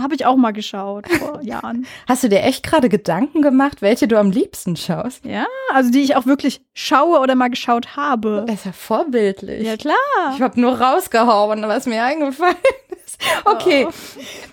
habe 0.00 0.14
ich 0.14 0.26
auch 0.26 0.36
mal 0.36 0.52
geschaut 0.52 1.08
vor 1.08 1.40
Jahren. 1.42 1.86
Hast 2.08 2.22
du 2.24 2.28
dir 2.28 2.42
echt 2.42 2.62
gerade 2.62 2.88
Gedanken 2.88 3.42
gemacht, 3.42 3.82
welche 3.82 4.06
du 4.06 4.18
am 4.18 4.30
liebsten 4.30 4.76
schaust? 4.76 5.24
Ja, 5.24 5.46
also 5.72 5.90
die 5.90 6.02
ich 6.02 6.14
auch 6.16 6.26
wirklich 6.26 6.62
schaue 6.72 7.18
oder 7.18 7.34
mal 7.34 7.48
geschaut 7.50 7.96
habe. 7.96 8.44
Das 8.46 8.56
ist 8.60 8.66
ja 8.66 8.72
vorbildlich. 8.72 9.66
Ja, 9.66 9.76
klar. 9.76 9.96
Ich 10.36 10.40
habe 10.40 10.60
nur 10.60 10.80
rausgehauen, 10.80 11.62
was 11.62 11.86
mir 11.86 12.02
eingefallen 12.04 12.56
ist. 12.90 12.91
Okay. 13.44 13.86
Oh. 13.88 13.92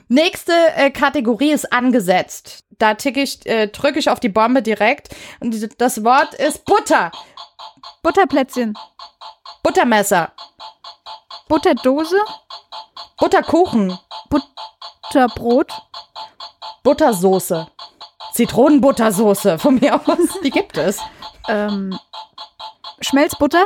Nächste 0.07 0.53
äh, 0.75 0.89
Kategorie 0.89 1.51
ist 1.51 1.71
angesetzt. 1.71 2.63
Da 2.79 2.95
ticke 2.95 3.21
ich, 3.21 3.45
äh, 3.45 3.67
drücke 3.67 3.99
ich 3.99 4.09
auf 4.09 4.19
die 4.19 4.29
Bombe 4.29 4.61
direkt. 4.61 5.09
Und 5.39 5.79
das 5.81 6.03
Wort 6.03 6.33
ist 6.33 6.65
Butter. 6.65 7.11
Butterplätzchen. 8.01 8.73
Buttermesser. 9.63 10.31
Butterdose. 11.47 12.17
Butterkuchen. 13.17 13.97
Butterbrot. 14.29 15.73
Buttersoße. 16.83 17.67
Zitronenbuttersoße, 18.33 19.59
von 19.59 19.75
mir 19.75 19.95
aus. 19.95 20.39
Die 20.43 20.49
gibt 20.49 20.77
es. 20.77 20.99
Ähm, 21.47 21.99
Schmelzbutter. 23.01 23.65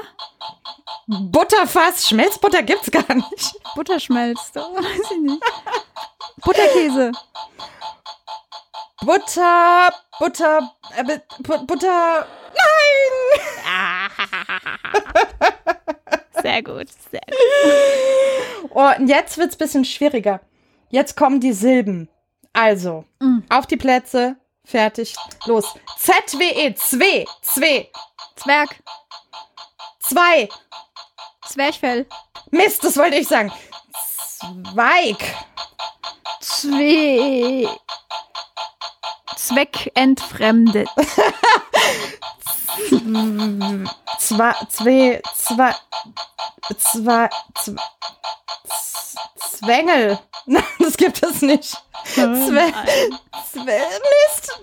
Butterfass. 1.08 2.08
Schmelzbutter 2.08 2.64
gibt's 2.64 2.90
gar 2.90 3.14
nicht. 3.14 3.56
Butterschmelz. 3.76 4.52
Weiß 4.56 5.12
ich 5.12 5.20
nicht. 5.20 5.44
Butterkäse. 6.44 7.12
Butter, 9.06 9.90
Butter, 10.20 10.72
äh, 10.96 11.20
Butter. 11.42 12.28
Nein! 12.56 14.10
sehr 16.42 16.64
gut, 16.64 16.88
sehr 17.12 17.22
gut. 17.22 17.38
Oh, 18.76 18.92
und 18.98 19.08
jetzt 19.08 19.38
wird's 19.38 19.56
bisschen 19.56 19.86
schwieriger. 19.86 20.40
Jetzt 20.90 21.16
kommen 21.16 21.40
die 21.40 21.54
Silben. 21.54 22.10
Also, 22.54 23.06
mm. 23.20 23.40
auf 23.50 23.68
die 23.68 23.78
Plätze, 23.78 24.36
fertig, 24.66 25.16
los. 25.46 25.66
Z-W-E, 25.98 26.74
zwe, 26.74 27.26
zwe. 27.44 27.90
Zwerg. 28.36 28.76
Zwei. 30.00 30.50
Zwerchfell. 31.54 32.08
Mist, 32.50 32.84
das 32.84 32.98
wollte 32.98 33.18
ich 33.18 33.28
sagen. 33.28 33.54
Zweig. 34.74 35.18
Zwe. 36.39 37.70
Zweckentfremdet. 39.36 40.89
zwei, 44.18 44.56
zwei, 44.68 45.22
zwei, 45.36 45.76
zwei, 46.76 47.30
Zwängel. 49.38 50.18
Nein, 50.48 50.63
das 50.80 50.98
gibt 50.98 51.22
es 51.22 51.44
nicht. 51.44 51.78
Zwä 52.04 52.74
Zwä 53.52 53.82
Mist. 54.10 54.60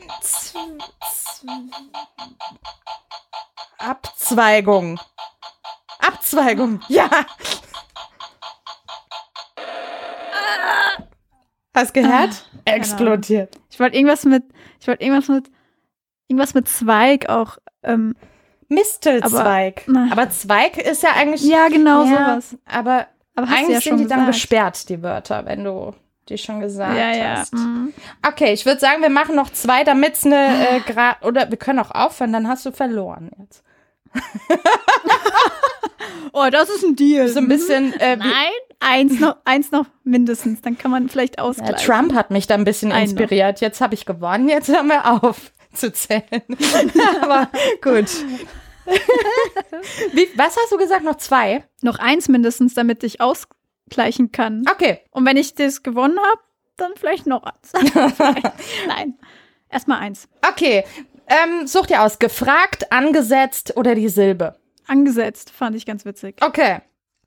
Abzweigung. 3.78 4.98
Abzweigung. 6.06 6.80
Ja. 6.88 7.08
Hast 11.74 11.94
gehört? 11.94 12.44
Ah, 12.66 12.72
Explodiert. 12.72 13.58
Ich 13.70 13.78
wollte 13.78 13.96
irgendwas 13.96 14.24
mit, 14.24 14.44
ich 14.80 14.88
wollte 14.88 15.04
irgendwas 15.04 15.28
mit, 15.28 15.50
irgendwas 16.28 16.54
mit 16.54 16.68
Zweig 16.68 17.28
auch. 17.28 17.58
Ähm, 17.82 18.14
Mistelzweig. 18.68 19.84
Aber, 19.88 20.08
aber, 20.12 20.30
Zweig 20.30 20.78
ist 20.78 21.02
ja 21.02 21.10
eigentlich. 21.16 21.42
Ja, 21.42 21.68
genau 21.68 22.04
ja, 22.04 22.10
sowas. 22.10 22.56
Aber, 22.66 23.06
aber 23.34 23.48
eigentlich 23.48 23.76
ja 23.76 23.80
sind 23.80 23.98
die 23.98 24.04
gesagt. 24.04 24.20
dann 24.20 24.26
gesperrt, 24.26 24.88
die 24.88 25.02
Wörter, 25.02 25.44
wenn 25.46 25.64
du 25.64 25.94
die 26.28 26.38
schon 26.38 26.60
gesagt 26.60 26.96
ja, 26.96 27.36
hast. 27.36 27.52
Ja. 27.52 27.58
Mhm. 27.58 27.92
Okay, 28.26 28.52
ich 28.52 28.64
würde 28.64 28.80
sagen, 28.80 29.02
wir 29.02 29.10
machen 29.10 29.34
noch 29.34 29.50
zwei, 29.50 29.82
damit 29.82 30.14
es 30.14 30.24
eine 30.24 30.68
äh, 30.68 30.80
Gra 30.80 31.16
oder 31.22 31.50
wir 31.50 31.56
können 31.56 31.80
auch 31.80 31.90
aufhören, 31.90 32.32
dann 32.32 32.46
hast 32.48 32.64
du 32.64 32.70
verloren 32.70 33.30
jetzt. 33.38 33.64
oh, 36.32 36.48
das 36.50 36.68
ist 36.68 36.84
ein 36.84 36.96
Deal. 36.96 37.28
So 37.28 37.38
ein 37.38 37.48
bisschen. 37.48 37.92
Äh, 38.00 38.16
Nein, 38.16 38.52
eins 38.80 39.20
noch, 39.20 39.36
eins 39.44 39.70
noch 39.70 39.86
mindestens. 40.04 40.60
Dann 40.62 40.78
kann 40.78 40.90
man 40.90 41.08
vielleicht 41.08 41.38
ausgleichen. 41.38 41.76
Ja, 41.76 41.82
Trump 41.82 42.14
hat 42.14 42.30
mich 42.30 42.46
da 42.46 42.54
ein 42.54 42.64
bisschen 42.64 42.90
inspiriert. 42.90 43.60
Jetzt 43.60 43.80
habe 43.80 43.94
ich 43.94 44.06
gewonnen. 44.06 44.48
Jetzt 44.48 44.68
hören 44.68 44.88
wir 44.88 45.22
auf 45.22 45.52
zu 45.72 45.92
zählen. 45.92 46.22
Aber 47.22 47.48
gut. 47.82 48.10
Wie, 50.12 50.28
was 50.36 50.56
hast 50.56 50.72
du 50.72 50.76
gesagt? 50.76 51.04
Noch 51.04 51.16
zwei? 51.16 51.64
Noch 51.82 51.98
eins 51.98 52.28
mindestens, 52.28 52.74
damit 52.74 53.04
ich 53.04 53.20
ausgleichen 53.20 54.32
kann. 54.32 54.64
Okay. 54.70 55.00
Und 55.10 55.26
wenn 55.26 55.36
ich 55.36 55.54
das 55.54 55.82
gewonnen 55.82 56.18
habe, 56.18 56.40
dann 56.76 56.92
vielleicht 56.96 57.26
noch 57.26 57.44
eins. 57.44 57.72
Nein. 58.88 59.14
Erstmal 59.68 60.00
eins. 60.00 60.28
Okay. 60.50 60.84
Ähm, 61.28 61.66
such 61.66 61.86
dir 61.86 62.02
aus. 62.02 62.18
Gefragt, 62.18 62.90
angesetzt 62.90 63.76
oder 63.76 63.94
die 63.94 64.08
Silbe? 64.08 64.56
Angesetzt, 64.90 65.50
fand 65.50 65.76
ich 65.76 65.86
ganz 65.86 66.04
witzig. 66.04 66.42
Okay. 66.42 66.80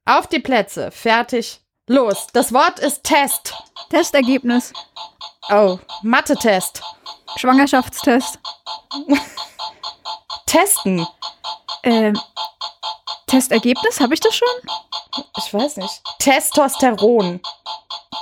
Auf 0.03 0.27
die 0.27 0.39
Plätze. 0.39 0.91
Fertig. 0.91 1.61
Los. 1.87 2.27
Das 2.33 2.51
Wort 2.51 2.77
ist 2.79 3.05
Test. 3.05 3.53
Testergebnis. 3.89 4.73
Oh, 5.49 5.79
Mathe-Test. 6.01 6.81
Schwangerschaftstest. 7.37 8.37
Testen. 10.45 11.07
Ähm, 11.83 12.19
Testergebnis, 13.27 14.01
habe 14.01 14.13
ich 14.13 14.19
das 14.19 14.35
schon? 14.35 15.23
Ich 15.37 15.53
weiß 15.53 15.77
nicht. 15.77 16.01
Testosteron. 16.19 17.39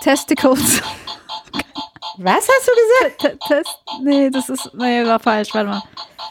Testicles. 0.02 0.84
Was 2.18 2.48
hast 2.48 2.68
du 2.68 2.72
gesagt? 3.22 3.40
Test. 3.48 3.80
Nee, 4.04 4.30
das 4.30 4.50
ist. 4.50 4.70
Nee, 4.74 5.06
war 5.06 5.20
falsch. 5.20 5.54
Warte 5.54 5.70
mal. 5.70 5.84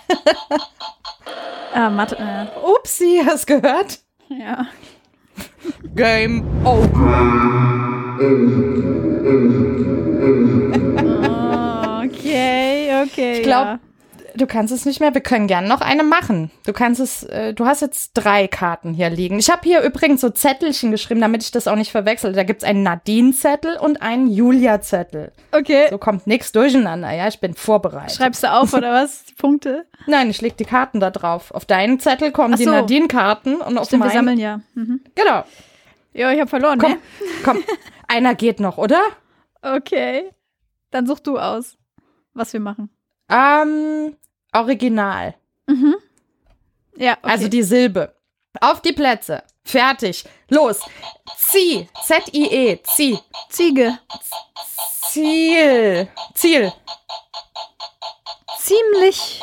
ah, 1.75 1.91
Mathe. 1.91 2.17
Äh. 2.19 2.47
Upsi, 2.67 3.23
hast 3.25 3.47
gehört? 3.47 4.01
Ja. 4.29 4.67
Game 5.95 6.45
over. 6.65 6.91
okay, 12.05 13.03
okay. 13.03 13.39
Ich 13.39 13.43
glaube, 13.43 13.71
ja. 13.71 13.81
Du 14.41 14.47
kannst 14.47 14.73
es 14.73 14.87
nicht 14.87 15.01
mehr. 15.01 15.13
Wir 15.13 15.21
können 15.21 15.49
gern 15.49 15.69
noch 15.69 15.83
eine 15.83 16.03
machen. 16.03 16.51
Du 16.65 16.73
kannst 16.73 16.99
es, 16.99 17.25
äh, 17.25 17.53
du 17.53 17.67
hast 17.67 17.83
jetzt 17.83 18.13
drei 18.15 18.49
Karten 18.49 18.95
hier 18.95 19.11
liegen. 19.11 19.39
Ich 19.39 19.51
habe 19.51 19.61
hier 19.65 19.83
übrigens 19.83 20.23
so 20.23 20.31
Zettelchen 20.31 20.91
geschrieben, 20.91 21.21
damit 21.21 21.43
ich 21.43 21.51
das 21.51 21.69
auch 21.69 21.77
nicht 21.77 21.91
verwechsel. 21.91 22.33
Da 22.33 22.43
gibt 22.43 22.63
es 22.63 22.69
einen 22.69 22.83
Nadine-Zettel 22.83 23.77
und 23.77 24.01
einen 24.01 24.29
Julia-Zettel. 24.29 25.33
Okay. 25.53 25.89
So 25.91 25.99
kommt 25.99 26.27
nichts 26.27 26.53
durcheinander, 26.53 27.13
ja. 27.13 27.29
Ich 27.29 27.39
bin 27.39 27.53
vorbereitet. 27.53 28.17
Schreibst 28.17 28.43
du 28.43 28.51
auf 28.51 28.73
oder 28.73 28.95
was? 28.95 29.27
Die 29.27 29.35
Punkte? 29.35 29.85
Nein, 30.07 30.31
ich 30.31 30.41
leg 30.41 30.57
die 30.57 30.65
Karten 30.65 31.01
da 31.01 31.11
drauf. 31.11 31.51
Auf 31.51 31.67
deinen 31.67 32.01
Zettel 32.01 32.33
kommen 32.33 32.57
so. 32.57 32.65
die 32.65 32.71
Nadine-Karten 32.71 33.57
und 33.57 33.77
auf 33.77 33.89
Stimmt, 33.89 34.01
meinen. 34.01 34.11
wir 34.11 34.19
sammeln 34.19 34.39
ja. 34.39 34.61
Mhm. 34.73 35.03
Genau. 35.15 35.45
Ja, 36.15 36.33
ich 36.33 36.41
habe 36.41 36.49
verloren, 36.49 36.79
komm, 36.79 36.93
ne? 36.93 36.99
Komm, 37.45 37.59
einer 38.09 38.35
geht 38.35 38.59
noch, 38.59 38.79
oder? 38.79 39.03
Okay. 39.61 40.31
Dann 40.91 41.07
such 41.07 41.21
du 41.21 41.37
aus, 41.37 41.77
was 42.33 42.55
wir 42.55 42.61
machen. 42.61 42.89
Ähm, 43.29 44.17
Original. 44.53 45.35
Mhm. 45.67 45.97
Ja. 46.97 47.13
Okay. 47.13 47.31
Also 47.31 47.49
die 47.49 47.63
Silbe. 47.63 48.15
Auf 48.61 48.83
die 48.83 48.93
Plätze. 48.93 49.43
Fertig. 49.65 50.25
Los. 50.49 50.81
Zieh. 51.37 51.89
Z-I-E. 52.05 52.83
Zieh. 52.83 53.19
Ziege. 53.49 53.99
Ziel. 55.09 56.09
Ziel. 56.35 56.73
Ziemlich. 58.59 59.43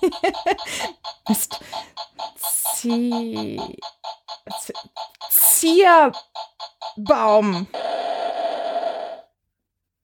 Mist. 1.28 1.58
Zieh. 2.74 3.76
Zierbaum. 5.30 6.16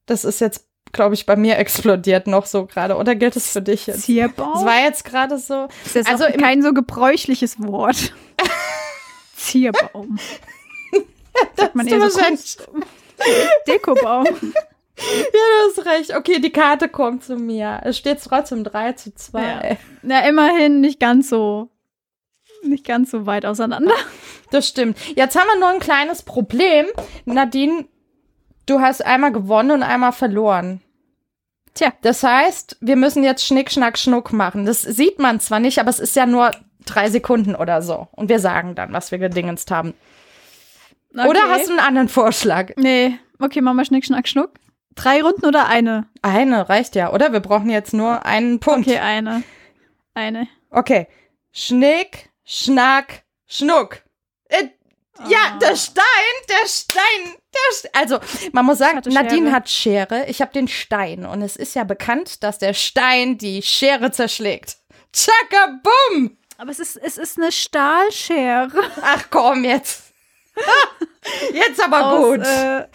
Das 0.05 0.23
ist 0.23 0.39
jetzt, 0.41 0.67
glaube 0.95 1.13
ich, 1.13 1.25
bei 1.25 1.35
mir 1.35 1.57
explodiert 1.57 2.25
noch 2.25 2.45
so 2.45 2.65
gerade. 2.65 2.95
Oder 2.95 3.15
gilt 3.15 3.35
es 3.35 3.51
für 3.51 3.61
dich 3.61 3.85
jetzt? 3.85 4.03
Zierbaum? 4.03 4.53
Das 4.53 4.65
war 4.65 4.81
jetzt 4.81 5.05
gerade 5.05 5.37
so. 5.37 5.67
Das 5.83 5.95
ist 5.95 6.09
also 6.09 6.25
kein 6.37 6.63
so 6.63 6.73
gebräuchliches 6.73 7.59
Wort. 7.59 8.13
Zierbaum. 9.35 10.17
Sagt 11.55 11.75
man 11.75 11.87
eher 11.87 12.09
so 12.09 12.19
Dekobaum. 13.67 14.25
Ja, 14.25 15.03
du 15.31 15.81
hast 15.81 15.85
recht. 15.85 16.15
Okay, 16.15 16.39
die 16.39 16.51
Karte 16.51 16.87
kommt 16.87 17.23
zu 17.23 17.35
mir. 17.35 17.81
Es 17.83 17.97
steht 17.97 18.23
trotzdem 18.23 18.63
3 18.63 18.93
zu 18.93 19.13
2. 19.13 19.41
Ja. 19.41 19.77
Na, 20.01 20.27
immerhin 20.27 20.79
nicht 20.79 20.99
ganz 20.99 21.29
so 21.29 21.69
nicht 22.63 22.85
ganz 22.85 23.11
so 23.11 23.25
weit 23.25 23.45
auseinander. 23.45 23.93
Das 24.51 24.67
stimmt. 24.67 24.97
Jetzt 25.15 25.35
haben 25.35 25.47
wir 25.47 25.59
nur 25.59 25.69
ein 25.69 25.79
kleines 25.79 26.23
Problem. 26.23 26.85
Nadine, 27.25 27.85
du 28.65 28.79
hast 28.79 29.05
einmal 29.05 29.31
gewonnen 29.31 29.71
und 29.71 29.83
einmal 29.83 30.11
verloren. 30.11 30.81
Tja. 31.75 31.93
Das 32.01 32.23
heißt, 32.23 32.77
wir 32.79 32.95
müssen 32.95 33.23
jetzt 33.23 33.45
Schnick, 33.45 33.69
Schnack, 33.69 33.97
Schnuck 33.97 34.33
machen. 34.33 34.65
Das 34.65 34.81
sieht 34.81 35.19
man 35.19 35.39
zwar 35.39 35.59
nicht, 35.59 35.77
aber 35.77 35.89
es 35.89 35.99
ist 35.99 36.15
ja 36.15 36.25
nur 36.25 36.51
drei 36.85 37.09
Sekunden 37.09 37.53
oder 37.53 37.81
so. 37.81 38.07
Und 38.13 38.29
wir 38.29 38.39
sagen 38.39 38.75
dann, 38.75 38.93
was 38.93 39.11
wir 39.11 39.19
gedingenst 39.19 39.69
haben. 39.71 39.93
Okay. 41.13 41.27
Oder 41.27 41.49
hast 41.49 41.67
du 41.67 41.71
einen 41.71 41.79
anderen 41.79 42.09
Vorschlag? 42.09 42.71
Nee. 42.77 43.19
Okay, 43.39 43.61
machen 43.61 43.77
wir 43.77 43.85
Schnick, 43.85 44.05
Schnack, 44.05 44.27
Schnuck. 44.27 44.51
Drei 44.95 45.21
Runden 45.21 45.45
oder 45.45 45.67
eine? 45.67 46.07
Eine 46.21 46.69
reicht 46.69 46.95
ja, 46.95 47.11
oder? 47.11 47.33
Wir 47.33 47.41
brauchen 47.41 47.69
jetzt 47.69 47.93
nur 47.93 48.25
einen 48.25 48.61
Punkt. 48.61 48.87
Okay, 48.87 48.99
eine. 48.99 49.43
Eine. 50.13 50.47
Okay. 50.69 51.07
Schnick, 51.51 52.29
Schnack, 52.45 53.23
Schnuck. 53.47 54.01
Äh, 54.47 54.69
oh. 55.19 55.29
Ja, 55.29 55.39
ah. 55.53 55.57
der 55.59 55.75
Stein, 55.75 56.03
der 56.47 56.67
Stein, 56.67 57.01
der 57.03 57.03
Stein. 57.25 57.35
Also, 57.93 58.19
man 58.51 58.65
muss 58.65 58.77
sagen, 58.77 59.01
Nadine 59.05 59.51
hat 59.51 59.69
Schere, 59.69 60.25
ich 60.27 60.41
habe 60.41 60.51
den 60.51 60.67
Stein. 60.67 61.25
Und 61.25 61.41
es 61.41 61.55
ist 61.55 61.75
ja 61.75 61.83
bekannt, 61.83 62.43
dass 62.43 62.57
der 62.57 62.73
Stein 62.73 63.37
die 63.37 63.61
Schere 63.61 64.11
zerschlägt. 64.11 64.77
Tschakka, 65.13 65.79
bumm! 65.83 66.37
Aber 66.57 66.71
es 66.71 66.79
ist, 66.79 66.97
es 66.97 67.17
ist 67.17 67.37
eine 67.37 67.51
Stahlschere. 67.51 68.81
Ach 69.01 69.25
komm, 69.29 69.65
jetzt. 69.65 70.13
jetzt 71.53 71.83
aber 71.83 72.05
Aus, 72.07 72.25
gut. 72.25 72.45
Äh, 72.45 72.87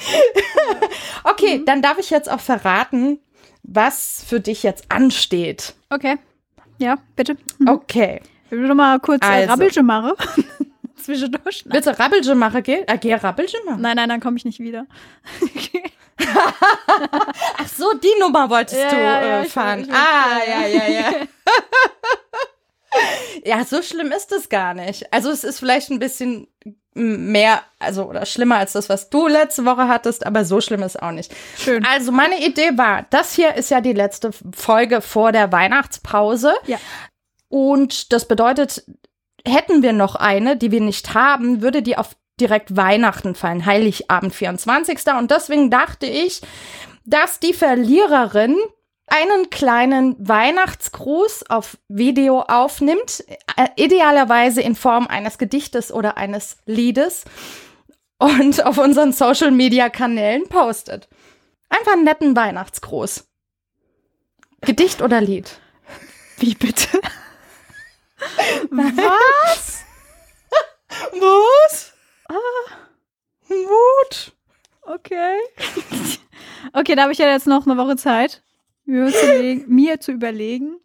okay, 1.25 1.59
mhm. 1.59 1.67
dann 1.67 1.83
darf 1.83 1.99
ich 1.99 2.11
jetzt 2.11 2.31
auch 2.31 2.41
verraten, 2.41 3.21
was 3.63 4.25
für 4.27 4.41
dich 4.41 4.63
jetzt 4.63 4.91
ansteht. 4.91 5.75
Okay. 5.91 6.19
Ja, 6.79 6.97
bitte. 7.17 7.37
Mhm. 7.59 7.69
Okay. 7.69 8.23
Ich 8.47 8.53
will 8.53 8.67
noch 8.67 8.75
mal 8.75 8.99
kurz 9.01 9.25
äh, 9.25 9.29
also. 9.29 9.51
Rabbelche 9.51 9.83
machen. 9.83 10.13
Zwischendurch. 11.05 11.65
Willst 11.67 11.89
du 11.89 11.99
Rabbelche 11.99 12.35
machen, 12.35 12.63
gell? 12.63 12.85
Ah, 12.87 12.97
geh 12.97 13.15
Rabbelche 13.15 13.59
machen? 13.65 13.81
Nein, 13.81 13.97
nein, 13.97 14.09
dann 14.09 14.21
komme 14.21 14.37
ich 14.37 14.45
nicht 14.45 14.61
wieder. 14.61 14.87
Ach 17.59 17.69
so, 17.69 17.93
die 17.95 18.21
Nummer 18.21 18.51
wolltest 18.51 18.81
ja, 18.81 18.91
du 18.91 18.97
ja, 18.97 19.41
äh, 19.41 19.45
fahren. 19.47 19.81
Ich 19.81 19.93
ah, 19.93 20.39
ja, 20.47 20.67
ja, 20.67 20.89
ja. 20.89 21.13
ja, 23.45 23.65
so 23.69 23.83
schlimm 23.83 24.13
ist 24.13 24.33
es 24.33 24.49
gar 24.49 24.75
nicht. 24.75 25.13
Also 25.13 25.31
es 25.31 25.45
ist 25.45 25.59
vielleicht 25.59 25.91
ein 25.91 25.99
bisschen 25.99 26.47
mehr, 26.95 27.63
also 27.79 28.05
oder 28.05 28.27
schlimmer 28.27 28.57
als 28.57 28.73
das, 28.73 28.89
was 28.89 29.11
du 29.11 29.29
letzte 29.29 29.65
Woche 29.65 29.89
hattest, 29.89 30.27
aber 30.27 30.45
so 30.45 30.61
schlimm 30.61 30.83
ist 30.83 31.01
auch 31.01 31.13
nicht. 31.13 31.33
Schön. 31.57 31.85
Also 31.87 32.13
meine 32.13 32.45
Idee 32.45 32.77
war, 32.77 33.07
das 33.11 33.35
hier 33.35 33.55
ist 33.55 33.71
ja 33.71 33.81
die 33.81 33.93
letzte 33.93 34.31
Folge 34.55 35.01
vor 35.01 35.33
der 35.33 35.53
Weihnachtspause. 35.53 36.53
Ja. 36.67 36.79
Und 37.49 38.13
das 38.13 38.27
bedeutet, 38.27 38.85
hätten 39.47 39.83
wir 39.83 39.93
noch 39.93 40.15
eine, 40.15 40.57
die 40.57 40.71
wir 40.71 40.81
nicht 40.81 41.15
haben, 41.15 41.63
würde 41.63 41.83
die 41.83 41.97
auf 41.97 42.17
direkt 42.41 42.77
Weihnachten 42.77 43.35
fallen, 43.35 43.67
Heiligabend 43.67 44.35
24. 44.35 44.99
Und 45.19 45.31
deswegen 45.31 45.71
dachte 45.71 46.07
ich, 46.07 46.41
dass 47.05 47.39
die 47.41 47.53
Verliererin 47.53 48.57
einen 49.07 49.51
kleinen 49.51 50.17
Weihnachtsgruß 50.19 51.51
auf 51.51 51.77
Video 51.89 52.43
aufnimmt, 52.43 53.25
äh, 53.57 53.69
idealerweise 53.77 54.63
in 54.63 54.77
Form 54.77 55.07
eines 55.09 55.37
Gedichtes 55.37 55.93
oder 55.93 56.17
eines 56.17 56.59
Liedes 56.65 57.25
und 58.19 58.65
auf 58.65 58.79
unseren 58.79 59.13
Social 59.13 59.51
Media 59.51 59.89
Kanälen 59.89 60.49
postet. 60.49 61.09
Einfach 61.69 61.93
einen 61.93 62.05
netten 62.05 62.37
Weihnachtsgruß. 62.37 63.27
Gedicht 64.61 65.03
oder 65.03 65.21
Lied? 65.21 65.59
Wie 66.39 66.55
bitte? 66.55 67.01
Was? 68.71 69.85
Was? 71.13 71.93
Ah. 72.29 72.35
Mut. 73.49 74.33
Okay. 74.83 75.39
Okay, 76.75 76.95
da 76.95 77.03
habe 77.03 77.13
ich 77.13 77.19
ja 77.19 77.27
jetzt 77.27 77.47
noch 77.47 77.67
eine 77.67 77.77
Woche 77.79 77.97
Zeit, 77.97 78.43
mir 78.85 79.09
zu, 79.09 79.65
mir 79.67 79.99
zu 79.99 80.13
überlegen, 80.13 80.79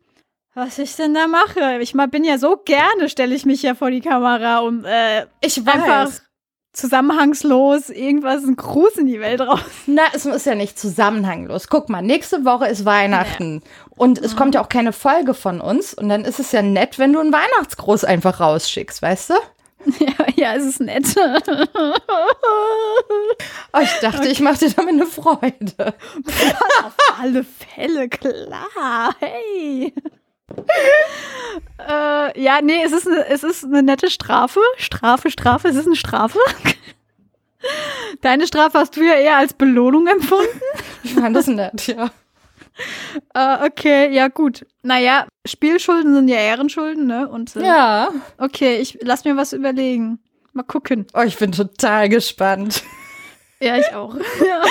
was 0.54 0.80
ich 0.80 0.96
denn 0.96 1.14
da 1.14 1.28
mache. 1.28 1.80
Ich 1.82 1.94
bin 1.94 2.24
ja 2.24 2.38
so 2.38 2.58
gerne, 2.58 3.10
stelle 3.10 3.36
ich 3.36 3.46
mich 3.46 3.62
ja 3.62 3.76
vor 3.76 3.92
die 3.92 4.02
Kamera 4.02 4.60
und 4.60 4.86
äh, 4.86 5.26
ich 5.42 5.66
weiß. 5.66 5.76
einfach 5.76 6.12
zusammenhangslos 6.76 7.90
irgendwas, 7.90 8.44
ein 8.44 8.56
Gruß 8.56 8.98
in 8.98 9.08
die 9.08 9.20
Welt 9.20 9.42
raus. 9.42 9.62
Na, 9.88 10.04
es 10.14 10.26
ist 10.26 10.46
ja 10.46 10.56
nicht 10.56 10.78
zusammenhanglos. 10.78 11.68
Guck 11.68 11.90
mal, 11.90 12.02
nächste 12.02 12.46
Woche 12.46 12.68
ist 12.68 12.86
Weihnachten 12.86 13.62
ja. 13.64 13.70
und 13.98 14.20
es 14.20 14.34
mhm. 14.34 14.38
kommt 14.38 14.56
ja 14.56 14.62
auch 14.62 14.70
keine 14.70 14.94
Folge 14.94 15.34
von 15.34 15.62
uns 15.62 15.94
und 15.94 16.10
dann 16.10 16.26
ist 16.26 16.40
es 16.40 16.52
ja 16.52 16.62
nett, 16.62 17.00
wenn 17.00 17.14
du 17.14 17.20
einen 17.20 17.34
Weihnachtsgruß 17.34 18.04
einfach 18.04 18.40
rausschickst, 18.40 19.02
weißt 19.02 19.32
du? 19.32 19.36
Ja, 20.00 20.14
ja, 20.36 20.56
es 20.56 20.66
ist 20.66 20.80
nett. 20.80 21.06
oh, 21.16 21.94
ich 23.82 23.94
dachte, 24.02 24.22
okay. 24.22 24.32
ich 24.32 24.40
mache 24.40 24.58
dir 24.58 24.72
damit 24.72 24.96
eine 24.96 25.06
Freude. 25.06 25.54
Auf 26.84 26.96
alle 27.22 27.44
Fälle, 27.44 28.10
klar. 28.10 29.14
Hey. 29.20 29.94
Äh, 31.88 32.42
ja, 32.42 32.62
nee, 32.62 32.82
es 32.84 32.92
ist, 32.92 33.08
eine, 33.08 33.28
es 33.28 33.44
ist 33.44 33.64
eine 33.64 33.84
nette 33.84 34.10
Strafe. 34.10 34.60
Strafe, 34.78 35.32
Strafe, 35.32 35.68
es 35.68 35.76
ist 35.76 35.88
eine 35.88 35.96
Strafe. 35.96 36.40
Deine 38.22 38.48
Strafe 38.48 38.78
hast 38.78 38.96
du 38.96 39.02
ja 39.02 39.16
eher 39.16 39.38
als 39.38 39.54
Belohnung 39.54 40.08
empfunden. 40.08 40.62
Ich 41.04 41.14
fand 41.14 41.36
das 41.36 41.48
nett, 41.48 41.88
ja. 41.88 42.10
Äh, 43.34 43.68
okay, 43.68 44.14
ja 44.14 44.28
gut. 44.28 44.66
Naja, 44.82 45.28
Spielschulden 45.48 46.14
sind 46.14 46.28
ja 46.28 46.36
Ehrenschulden, 46.36 47.08
ne? 47.08 47.30
Und, 47.30 47.56
äh, 47.56 47.64
ja. 47.64 48.10
Okay, 48.38 48.78
ich 48.80 48.98
lass 49.02 49.24
mir 49.24 49.38
was 49.38 49.54
überlegen. 49.54 50.20
Mal 50.52 50.64
gucken. 50.64 51.08
Oh, 51.14 51.22
ich 51.22 51.38
bin 51.38 51.54
total 51.54 52.10
gespannt. 52.10 52.84
Ja, 53.60 53.78
ich 53.78 53.94
auch. 53.94 54.16
Ja. 54.46 54.62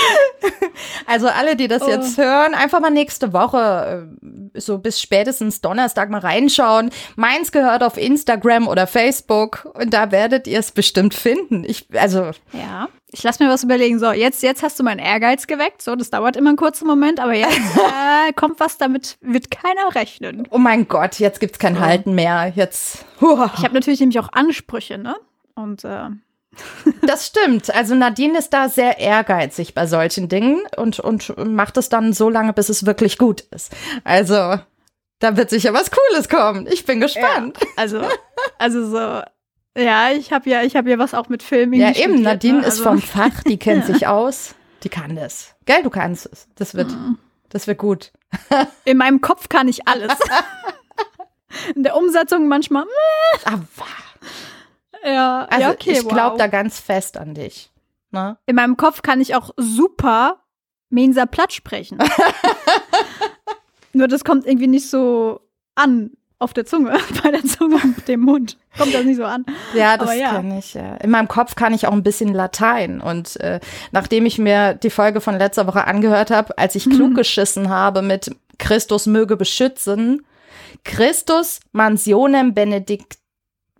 Also 1.06 1.28
alle, 1.28 1.56
die 1.56 1.68
das 1.68 1.82
oh. 1.82 1.88
jetzt 1.88 2.18
hören, 2.18 2.54
einfach 2.54 2.80
mal 2.80 2.90
nächste 2.90 3.32
Woche, 3.32 4.08
äh, 4.54 4.60
so 4.60 4.78
bis 4.78 5.00
spätestens 5.00 5.60
Donnerstag 5.60 6.10
mal 6.10 6.20
reinschauen. 6.20 6.90
Meins 7.16 7.52
gehört 7.52 7.82
auf 7.82 7.96
Instagram 7.96 8.68
oder 8.68 8.86
Facebook 8.86 9.70
und 9.74 9.94
da 9.94 10.10
werdet 10.10 10.46
ihr 10.46 10.58
es 10.58 10.72
bestimmt 10.72 11.14
finden. 11.14 11.64
Ich, 11.64 11.86
also. 11.94 12.30
Ja. 12.52 12.88
Ich 13.10 13.22
lass 13.22 13.38
mir 13.38 13.48
was 13.48 13.62
überlegen. 13.62 14.00
So, 14.00 14.10
jetzt, 14.10 14.42
jetzt 14.42 14.62
hast 14.62 14.78
du 14.78 14.82
meinen 14.82 14.98
Ehrgeiz 14.98 15.46
geweckt. 15.46 15.82
So, 15.82 15.94
das 15.94 16.10
dauert 16.10 16.36
immer 16.36 16.50
einen 16.50 16.56
kurzen 16.56 16.86
Moment, 16.86 17.20
aber 17.20 17.34
jetzt 17.34 17.58
äh, 17.76 18.32
kommt 18.32 18.58
was, 18.60 18.76
damit 18.76 19.16
wird 19.20 19.50
keiner 19.50 19.94
rechnen. 19.94 20.48
Oh 20.50 20.58
mein 20.58 20.88
Gott, 20.88 21.20
jetzt 21.20 21.38
gibt's 21.40 21.58
kein 21.58 21.78
Halten 21.78 22.14
mehr. 22.14 22.52
Jetzt. 22.54 23.04
Huah. 23.20 23.52
Ich 23.56 23.62
habe 23.62 23.74
natürlich 23.74 24.00
nämlich 24.00 24.18
auch 24.18 24.32
Ansprüche, 24.32 24.98
ne? 24.98 25.14
Und 25.54 25.84
äh, 25.84 26.08
das 27.02 27.26
stimmt. 27.26 27.74
Also 27.74 27.94
Nadine 27.94 28.38
ist 28.38 28.50
da 28.50 28.68
sehr 28.68 28.98
ehrgeizig 28.98 29.74
bei 29.74 29.86
solchen 29.86 30.28
Dingen 30.28 30.62
und, 30.76 31.00
und 31.00 31.36
macht 31.54 31.76
es 31.76 31.88
dann 31.88 32.12
so 32.12 32.28
lange, 32.28 32.52
bis 32.52 32.68
es 32.68 32.86
wirklich 32.86 33.18
gut 33.18 33.42
ist. 33.50 33.72
Also, 34.04 34.58
da 35.18 35.36
wird 35.36 35.50
sicher 35.50 35.72
was 35.72 35.90
Cooles 35.90 36.28
kommen. 36.28 36.66
Ich 36.66 36.84
bin 36.84 37.00
gespannt. 37.00 37.58
Ja, 37.60 37.68
also, 37.76 38.02
also 38.58 38.90
so. 38.90 39.22
Ja, 39.76 40.10
ich 40.12 40.32
habe 40.32 40.48
ja, 40.48 40.62
ich 40.62 40.76
habe 40.76 40.90
ja 40.90 40.98
was 40.98 41.14
auch 41.14 41.28
mit 41.28 41.42
Filmen. 41.42 41.74
Ja, 41.74 41.92
eben. 41.94 42.22
Nadine 42.22 42.58
ne? 42.58 42.64
also. 42.64 42.78
ist 42.78 42.82
vom 42.82 43.00
Fach, 43.00 43.42
die 43.42 43.58
kennt 43.58 43.86
sich 43.86 44.06
aus, 44.06 44.54
die 44.82 44.88
kann 44.88 45.16
das. 45.16 45.54
Gell, 45.64 45.82
du 45.82 45.90
kannst 45.90 46.26
es. 46.26 46.46
Das 46.54 46.74
wird, 46.74 46.90
mhm. 46.90 47.18
das 47.48 47.66
wird 47.66 47.78
gut. 47.78 48.12
In 48.84 48.98
meinem 48.98 49.20
Kopf 49.20 49.48
kann 49.48 49.68
ich 49.68 49.88
alles. 49.88 50.12
In 51.74 51.82
der 51.82 51.96
Umsetzung 51.96 52.48
manchmal. 52.48 52.84
Aber 53.44 53.62
ja, 55.04 55.46
also 55.50 55.62
ja, 55.62 55.70
okay. 55.70 55.92
Ich 55.92 56.08
glaube 56.08 56.32
wow. 56.32 56.38
da 56.38 56.46
ganz 56.46 56.80
fest 56.80 57.16
an 57.16 57.34
dich. 57.34 57.70
Ne? 58.10 58.38
In 58.46 58.56
meinem 58.56 58.76
Kopf 58.76 59.02
kann 59.02 59.20
ich 59.20 59.34
auch 59.34 59.50
super 59.56 60.40
Mensa 60.88 61.26
platt 61.26 61.52
sprechen. 61.52 61.98
Nur 63.92 64.08
das 64.08 64.24
kommt 64.24 64.46
irgendwie 64.46 64.66
nicht 64.66 64.88
so 64.88 65.40
an 65.74 66.10
auf 66.38 66.52
der 66.52 66.66
Zunge, 66.66 66.98
bei 67.22 67.30
der 67.30 67.44
Zunge 67.44 67.76
und 67.76 68.06
dem 68.08 68.20
Mund. 68.20 68.58
Kommt 68.76 68.94
das 68.94 69.04
nicht 69.04 69.16
so 69.16 69.24
an. 69.24 69.44
Ja, 69.74 69.96
das 69.96 70.16
ja. 70.16 70.30
kann 70.30 70.56
ich, 70.56 70.74
ja. 70.74 70.94
In 70.96 71.10
meinem 71.10 71.28
Kopf 71.28 71.54
kann 71.54 71.74
ich 71.74 71.86
auch 71.86 71.92
ein 71.92 72.02
bisschen 72.02 72.32
Latein. 72.32 73.00
Und 73.00 73.40
äh, 73.40 73.60
nachdem 73.92 74.26
ich 74.26 74.38
mir 74.38 74.74
die 74.74 74.90
Folge 74.90 75.20
von 75.20 75.38
letzter 75.38 75.66
Woche 75.66 75.86
angehört 75.86 76.30
habe, 76.30 76.56
als 76.58 76.74
ich 76.74 76.84
klug 76.84 77.14
geschissen 77.14 77.68
habe 77.68 78.02
mit 78.02 78.34
Christus 78.58 79.06
möge 79.06 79.36
beschützen, 79.36 80.26
Christus 80.84 81.60
mansionem 81.72 82.52
benedict 82.52 83.18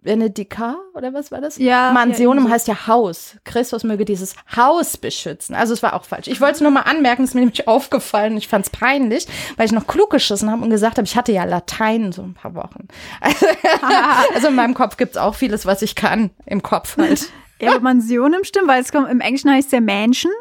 Benedika 0.05 0.77
oder 0.95 1.13
was 1.13 1.33
war 1.33 1.41
das? 1.41 1.59
Ja. 1.59 1.93
Mansionum 1.93 2.45
ja, 2.45 2.51
heißt 2.53 2.69
ja 2.69 2.87
Haus. 2.87 3.37
Christus 3.45 3.83
möge 3.85 4.05
dieses 4.05 4.37
Haus 4.55 4.97
beschützen. 4.97 5.55
Also 5.55 5.73
es 5.73 5.83
war 5.83 5.95
auch 5.95 6.05
falsch. 6.05 6.29
Ich 6.29 6.41
wollte 6.41 6.55
es 6.55 6.61
nur 6.61 6.71
mal 6.71 6.83
anmerken, 6.83 7.25
es 7.25 7.31
ist 7.31 7.35
mir 7.35 7.41
nämlich 7.41 7.67
aufgefallen. 7.67 8.37
Ich 8.37 8.47
fand 8.47 8.67
es 8.67 8.71
peinlich, 8.71 9.27
weil 9.57 9.67
ich 9.67 9.73
noch 9.73 9.87
klug 9.87 10.11
geschissen 10.11 10.51
habe 10.51 10.63
und 10.63 10.71
gesagt 10.71 10.99
habe, 10.99 11.07
ich 11.07 11.17
hatte 11.17 11.33
ja 11.33 11.45
Latein 11.45 12.13
so 12.13 12.23
ein 12.23 12.35
paar 12.35 12.55
Wochen. 12.55 12.87
Also, 13.21 13.47
also 14.35 14.49
in 14.49 14.55
meinem 14.55 14.75
Kopf 14.75 14.97
gibt 14.97 15.13
es 15.13 15.17
auch 15.17 15.35
vieles, 15.35 15.67
was 15.67 15.83
ich 15.83 15.95
kann. 15.95 16.31
Im 16.47 16.63
Kopf 16.63 16.97
halt. 16.99 17.31
Ja, 17.61 17.71
aber 17.71 17.81
Mansionum 17.81 18.45
stimmt, 18.45 18.69
weil 18.69 18.83
es 18.83 18.93
kommt, 18.93 19.11
im 19.11 19.21
Englischen 19.21 19.51
heißt 19.51 19.69
es 19.69 19.73
ja 19.73 19.81
Mansion. 19.81 20.33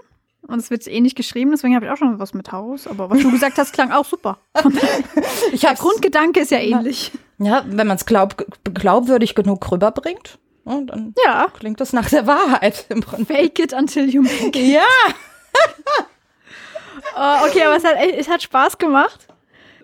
Und 0.45 0.60
es 0.60 0.69
wird 0.69 0.86
ähnlich 0.88 1.15
geschrieben, 1.15 1.52
deswegen 1.52 1.73
habe 1.73 1.86
ich 1.86 1.91
auch 1.91 1.95
schon 1.95 2.19
was 2.19 2.34
mit 2.34 2.52
Haus. 2.52 2.86
Aber 2.86 3.10
was 3.10 3.19
du 3.19 3.32
gesagt 3.32 3.58
hast, 3.58 3.71
klang 3.71 3.91
auch 3.91 4.04
super. 4.04 4.39
ich 5.54 5.62
Der 5.62 5.76
Grundgedanke 5.76 6.41
ist 6.41 6.52
ja 6.52 6.60
ähnlich. 6.60 7.13
Ja, 7.39 7.63
wenn 7.67 7.88
man 7.88 7.98
es 7.98 8.06
glaub, 8.06 8.46
glaubwürdig 8.74 9.36
genug 9.36 9.72
rüberbringt, 9.72 10.38
dann 10.65 11.13
ja. 11.26 11.48
klingt 11.58 11.82
das 11.82 11.93
nach 11.93 12.10
der 12.10 12.28
Wahrheit 12.28 12.86
im 12.89 13.02
Prinzip. 13.02 13.28
Fake 13.28 13.60
it 13.60 13.74
until 13.74 14.10
you 14.10 14.22
make 14.22 14.48
it. 14.48 14.56
Ja. 14.56 14.82
uh, 17.15 17.46
okay, 17.48 17.63
aber 17.63 17.76
es 17.76 17.84
hat, 17.84 17.98
es 17.98 18.30
hat 18.30 18.43
Spaß 18.43 18.78
gemacht. 18.78 19.28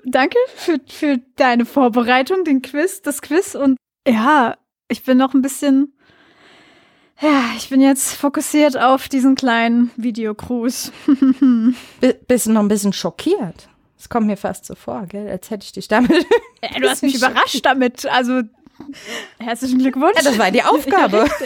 Danke 0.06 0.38
für, 0.56 0.80
für 0.88 1.18
deine 1.36 1.66
Vorbereitung, 1.66 2.44
den 2.46 2.62
Quiz, 2.62 3.02
das 3.02 3.22
Quiz. 3.22 3.56
Und 3.56 3.78
ja, 4.08 4.56
ich 4.88 5.04
bin 5.04 5.18
noch 5.18 5.34
ein 5.34 5.42
bisschen 5.42 5.94
ja, 7.22 7.44
ich 7.58 7.70
bin 7.70 7.82
jetzt 7.82 8.14
fokussiert 8.14 8.78
auf 8.78 9.10
diesen 9.10 9.36
kleinen 9.36 9.92
Videocruise. 9.98 10.92
Bist 12.28 12.46
du 12.46 12.52
noch 12.52 12.62
ein 12.62 12.70
bisschen 12.70 12.94
schockiert? 12.94 13.69
Das 14.00 14.08
kommt 14.08 14.28
mir 14.28 14.38
fast 14.38 14.66
so 14.66 14.76
vor, 14.76 15.06
gell? 15.08 15.30
Als 15.30 15.50
hätte 15.50 15.66
ich 15.66 15.74
dich 15.74 15.90
damit. 15.90 16.26
Ja, 16.64 16.70
du 16.80 16.90
hast 16.90 17.04
mich 17.04 17.16
überrascht 17.16 17.66
damit. 17.66 18.06
Also, 18.06 18.42
herzlichen 19.40 19.80
Glückwunsch. 19.80 20.16
Ja, 20.16 20.24
das 20.24 20.40
war 20.40 20.50
die 20.52 20.64
Aufgabe. 20.64 21.30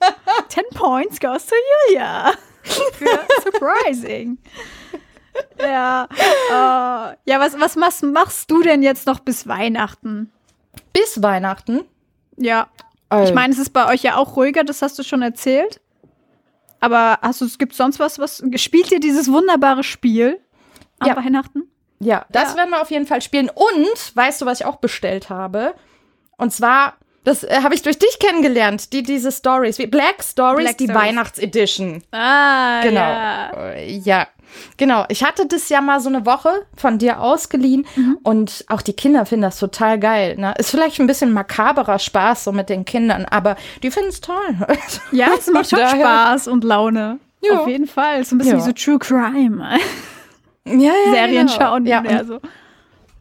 Ja, 0.00 0.14
Ten 0.48 0.64
points 0.72 1.20
goes 1.20 1.44
to 1.44 1.54
Julia. 1.90 2.32
Für 2.62 3.20
surprising. 3.42 4.38
ja. 5.60 6.08
Uh, 6.48 7.14
ja, 7.26 7.38
was, 7.38 7.60
was 7.60 7.76
machst, 7.76 8.02
machst 8.02 8.50
du 8.50 8.62
denn 8.62 8.82
jetzt 8.82 9.06
noch 9.06 9.18
bis 9.20 9.46
Weihnachten? 9.46 10.32
Bis 10.94 11.22
Weihnachten? 11.22 11.84
Ja. 12.38 12.68
Ich 13.24 13.34
meine, 13.34 13.52
es 13.52 13.58
ist 13.58 13.74
bei 13.74 13.92
euch 13.92 14.02
ja 14.02 14.16
auch 14.16 14.36
ruhiger, 14.36 14.64
das 14.64 14.80
hast 14.80 14.98
du 14.98 15.02
schon 15.02 15.20
erzählt. 15.20 15.82
Aber 16.80 17.18
hast 17.20 17.42
du, 17.42 17.44
es 17.44 17.58
gibt 17.58 17.74
sonst 17.74 17.98
was, 17.98 18.18
was 18.18 18.42
spielt 18.56 18.90
ihr 18.90 19.00
dieses 19.00 19.30
wunderbare 19.30 19.84
Spiel 19.84 20.40
am 20.98 21.08
ja. 21.08 21.16
Weihnachten? 21.16 21.64
Ja, 22.00 22.26
das 22.30 22.52
ja. 22.52 22.58
werden 22.58 22.70
wir 22.70 22.80
auf 22.80 22.90
jeden 22.90 23.06
Fall 23.06 23.22
spielen. 23.22 23.50
Und 23.52 24.16
weißt 24.16 24.40
du, 24.40 24.46
was 24.46 24.60
ich 24.60 24.66
auch 24.66 24.76
bestellt 24.76 25.30
habe? 25.30 25.74
Und 26.36 26.52
zwar, 26.52 26.94
das 27.24 27.42
äh, 27.42 27.60
habe 27.62 27.74
ich 27.74 27.82
durch 27.82 27.98
dich 27.98 28.18
kennengelernt, 28.20 28.92
die 28.92 29.02
diese 29.02 29.32
Stories, 29.32 29.78
wie 29.78 29.86
Black 29.86 30.22
Stories, 30.22 30.64
Black 30.64 30.78
die 30.78 30.84
Stories. 30.84 31.02
Weihnachtsedition. 31.02 32.02
Ah, 32.12 32.82
genau. 32.82 33.00
Ja. 33.00 33.76
Ja. 33.76 34.26
Genau, 34.78 35.04
ich 35.08 35.24
hatte 35.24 35.46
das 35.46 35.68
ja 35.68 35.82
mal 35.82 36.00
so 36.00 36.08
eine 36.08 36.24
Woche 36.24 36.48
von 36.74 36.98
dir 36.98 37.20
ausgeliehen 37.20 37.86
mhm. 37.96 38.18
und 38.22 38.64
auch 38.68 38.80
die 38.80 38.94
Kinder 38.94 39.26
finden 39.26 39.42
das 39.42 39.58
total 39.58 39.98
geil. 39.98 40.36
Ne? 40.38 40.54
Ist 40.56 40.70
vielleicht 40.70 40.98
ein 41.00 41.06
bisschen 41.06 41.32
makaberer 41.32 41.98
Spaß 41.98 42.44
so 42.44 42.52
mit 42.52 42.70
den 42.70 42.86
Kindern, 42.86 43.26
aber 43.26 43.56
die 43.82 43.90
finden 43.90 44.08
es 44.08 44.22
toll. 44.22 44.56
Ja, 45.12 45.28
es 45.38 45.48
macht 45.48 45.68
schon 45.70 45.80
Spaß 45.80 46.48
und 46.48 46.64
Laune. 46.64 47.18
Ja. 47.42 47.60
Auf 47.60 47.68
jeden 47.68 47.86
Fall. 47.86 48.24
So 48.24 48.34
ein 48.34 48.38
bisschen 48.38 48.58
ja. 48.58 48.64
wie 48.64 48.66
so 48.66 48.72
True 48.72 48.98
Crime. 48.98 49.78
Ja, 50.68 50.92
ja, 51.06 51.12
Serien 51.12 51.46
genau. 51.46 51.58
schauen. 51.58 51.86
Ja, 51.86 52.00
mehr 52.00 52.24
so. 52.24 52.40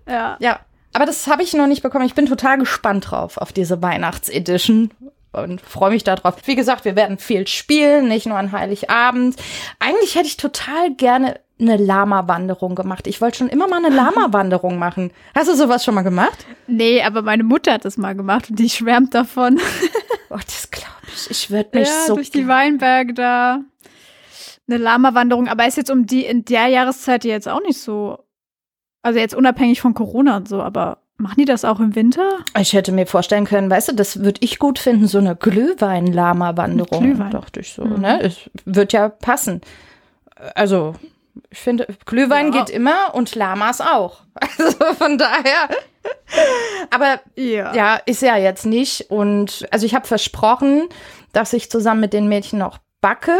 ja. 0.07 0.37
ja, 0.39 0.59
aber 0.93 1.05
das 1.05 1.27
habe 1.27 1.43
ich 1.43 1.53
noch 1.53 1.67
nicht 1.67 1.83
bekommen. 1.83 2.05
Ich 2.05 2.15
bin 2.15 2.25
total 2.25 2.57
gespannt 2.57 3.11
drauf 3.11 3.37
auf 3.37 3.53
diese 3.53 3.81
Weihnachtsedition 3.81 4.91
und 5.31 5.61
freue 5.61 5.91
mich 5.91 6.03
darauf. 6.03 6.35
Wie 6.45 6.55
gesagt, 6.55 6.85
wir 6.85 6.95
werden 6.95 7.17
viel 7.17 7.47
spielen, 7.47 8.07
nicht 8.07 8.25
nur 8.25 8.37
an 8.37 8.51
Heiligabend. 8.51 9.35
Eigentlich 9.79 10.15
hätte 10.15 10.27
ich 10.27 10.37
total 10.37 10.93
gerne 10.95 11.39
eine 11.59 11.77
Lama-Wanderung 11.77 12.75
gemacht. 12.75 13.07
Ich 13.07 13.19
wollte 13.19 13.39
schon 13.39 13.49
immer 13.49 13.67
mal 13.67 13.83
eine 13.83 13.95
Lama-Wanderung 13.95 14.77
machen. 14.77 15.11
Hast 15.35 15.49
du 15.49 15.55
sowas 15.55 15.83
schon 15.83 15.95
mal 15.95 16.03
gemacht? 16.03 16.45
Nee, 16.67 17.01
aber 17.01 17.21
meine 17.21 17.43
Mutter 17.43 17.73
hat 17.73 17.85
das 17.85 17.97
mal 17.97 18.15
gemacht 18.15 18.49
und 18.49 18.59
die 18.59 18.69
schwärmt 18.69 19.13
davon. 19.13 19.59
Oh, 20.29 20.35
das 20.35 20.69
glaube 20.69 20.91
ich. 21.13 21.31
Ich 21.31 21.49
würde 21.49 21.79
mich 21.79 21.87
ja, 21.87 22.05
so 22.05 22.15
durch 22.15 22.31
die 22.31 22.47
Weinberge 22.47 23.13
da. 23.13 23.61
Eine 24.69 24.77
Lama-Wanderung, 24.77 25.47
aber 25.47 25.67
ist 25.67 25.77
jetzt 25.77 25.91
um 25.91 26.05
die 26.05 26.25
in 26.25 26.45
der 26.45 26.67
Jahreszeit 26.67 27.23
jetzt 27.23 27.47
auch 27.47 27.61
nicht 27.61 27.79
so. 27.79 28.19
Also 29.01 29.19
jetzt 29.19 29.35
unabhängig 29.35 29.79
von 29.79 29.93
Corona 29.93 30.37
und 30.37 30.49
so, 30.49 30.61
aber 30.61 30.99
Machen 31.19 31.37
die 31.39 31.45
das 31.45 31.65
auch 31.65 31.79
im 31.79 31.95
Winter? 31.95 32.37
Ich 32.59 32.73
hätte 32.73 32.91
mir 32.91 33.07
vorstellen 33.07 33.45
können, 33.45 33.71
weißt 33.71 33.89
du, 33.89 33.95
das 33.95 34.23
würde 34.23 34.39
ich 34.43 34.59
gut 34.59 34.77
finden, 34.77 35.07
so 35.07 35.17
eine 35.17 35.35
Glühwein-Lama-Wanderung. 35.35 37.01
Glühwein. 37.01 37.31
Dachte 37.31 37.61
ich 37.61 37.73
so, 37.73 37.83
mhm. 37.83 38.01
ne? 38.01 38.21
Es 38.21 38.37
wird 38.65 38.93
ja 38.93 39.09
passen. 39.09 39.61
Also, 40.53 40.93
ich 41.49 41.57
finde, 41.57 41.87
Glühwein 42.05 42.53
ja. 42.53 42.59
geht 42.59 42.69
immer 42.69 43.15
und 43.15 43.35
Lamas 43.35 43.81
auch. 43.81 44.21
Also 44.59 44.93
von 44.93 45.17
daher. 45.17 45.67
Aber 46.91 47.19
ja. 47.35 47.73
ja, 47.73 47.95
ist 48.05 48.21
ja 48.21 48.37
jetzt 48.37 48.67
nicht. 48.67 49.09
Und 49.09 49.67
also 49.71 49.87
ich 49.87 49.95
habe 49.95 50.05
versprochen, 50.05 50.83
dass 51.33 51.53
ich 51.53 51.71
zusammen 51.71 52.01
mit 52.01 52.13
den 52.13 52.27
Mädchen 52.27 52.59
noch 52.59 52.77
backe. 53.01 53.39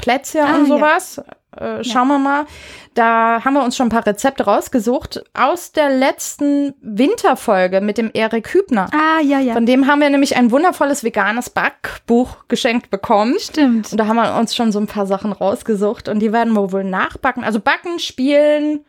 Plätzchen 0.00 0.42
ah, 0.42 0.56
und 0.56 0.66
sowas. 0.66 1.16
Ja. 1.16 1.78
Äh, 1.78 1.84
schauen 1.84 2.08
ja. 2.08 2.14
wir 2.14 2.18
mal. 2.18 2.46
Da 2.94 3.44
haben 3.44 3.54
wir 3.54 3.64
uns 3.64 3.76
schon 3.76 3.86
ein 3.86 3.90
paar 3.90 4.06
Rezepte 4.06 4.44
rausgesucht 4.44 5.22
aus 5.34 5.72
der 5.72 5.90
letzten 5.90 6.74
Winterfolge 6.80 7.80
mit 7.80 7.98
dem 7.98 8.10
Erik 8.12 8.52
Hübner. 8.52 8.88
Ah, 8.92 9.20
ja, 9.22 9.38
ja. 9.38 9.54
Von 9.54 9.66
dem 9.66 9.86
haben 9.86 10.00
wir 10.00 10.10
nämlich 10.10 10.36
ein 10.36 10.50
wundervolles 10.50 11.04
veganes 11.04 11.50
Backbuch 11.50 12.48
geschenkt 12.48 12.90
bekommen. 12.90 13.34
Stimmt. 13.38 13.92
Und 13.92 13.98
da 13.98 14.06
haben 14.06 14.16
wir 14.16 14.36
uns 14.36 14.54
schon 14.54 14.72
so 14.72 14.80
ein 14.80 14.86
paar 14.86 15.06
Sachen 15.06 15.32
rausgesucht 15.32 16.08
und 16.08 16.20
die 16.20 16.32
werden 16.32 16.52
wir 16.52 16.72
wohl 16.72 16.84
nachbacken. 16.84 17.44
Also 17.44 17.60
backen, 17.60 17.98
spielen, 17.98 18.84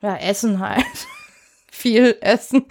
ja, 0.00 0.16
essen 0.16 0.60
halt 0.60 0.84
viel 1.74 2.16
essen. 2.20 2.66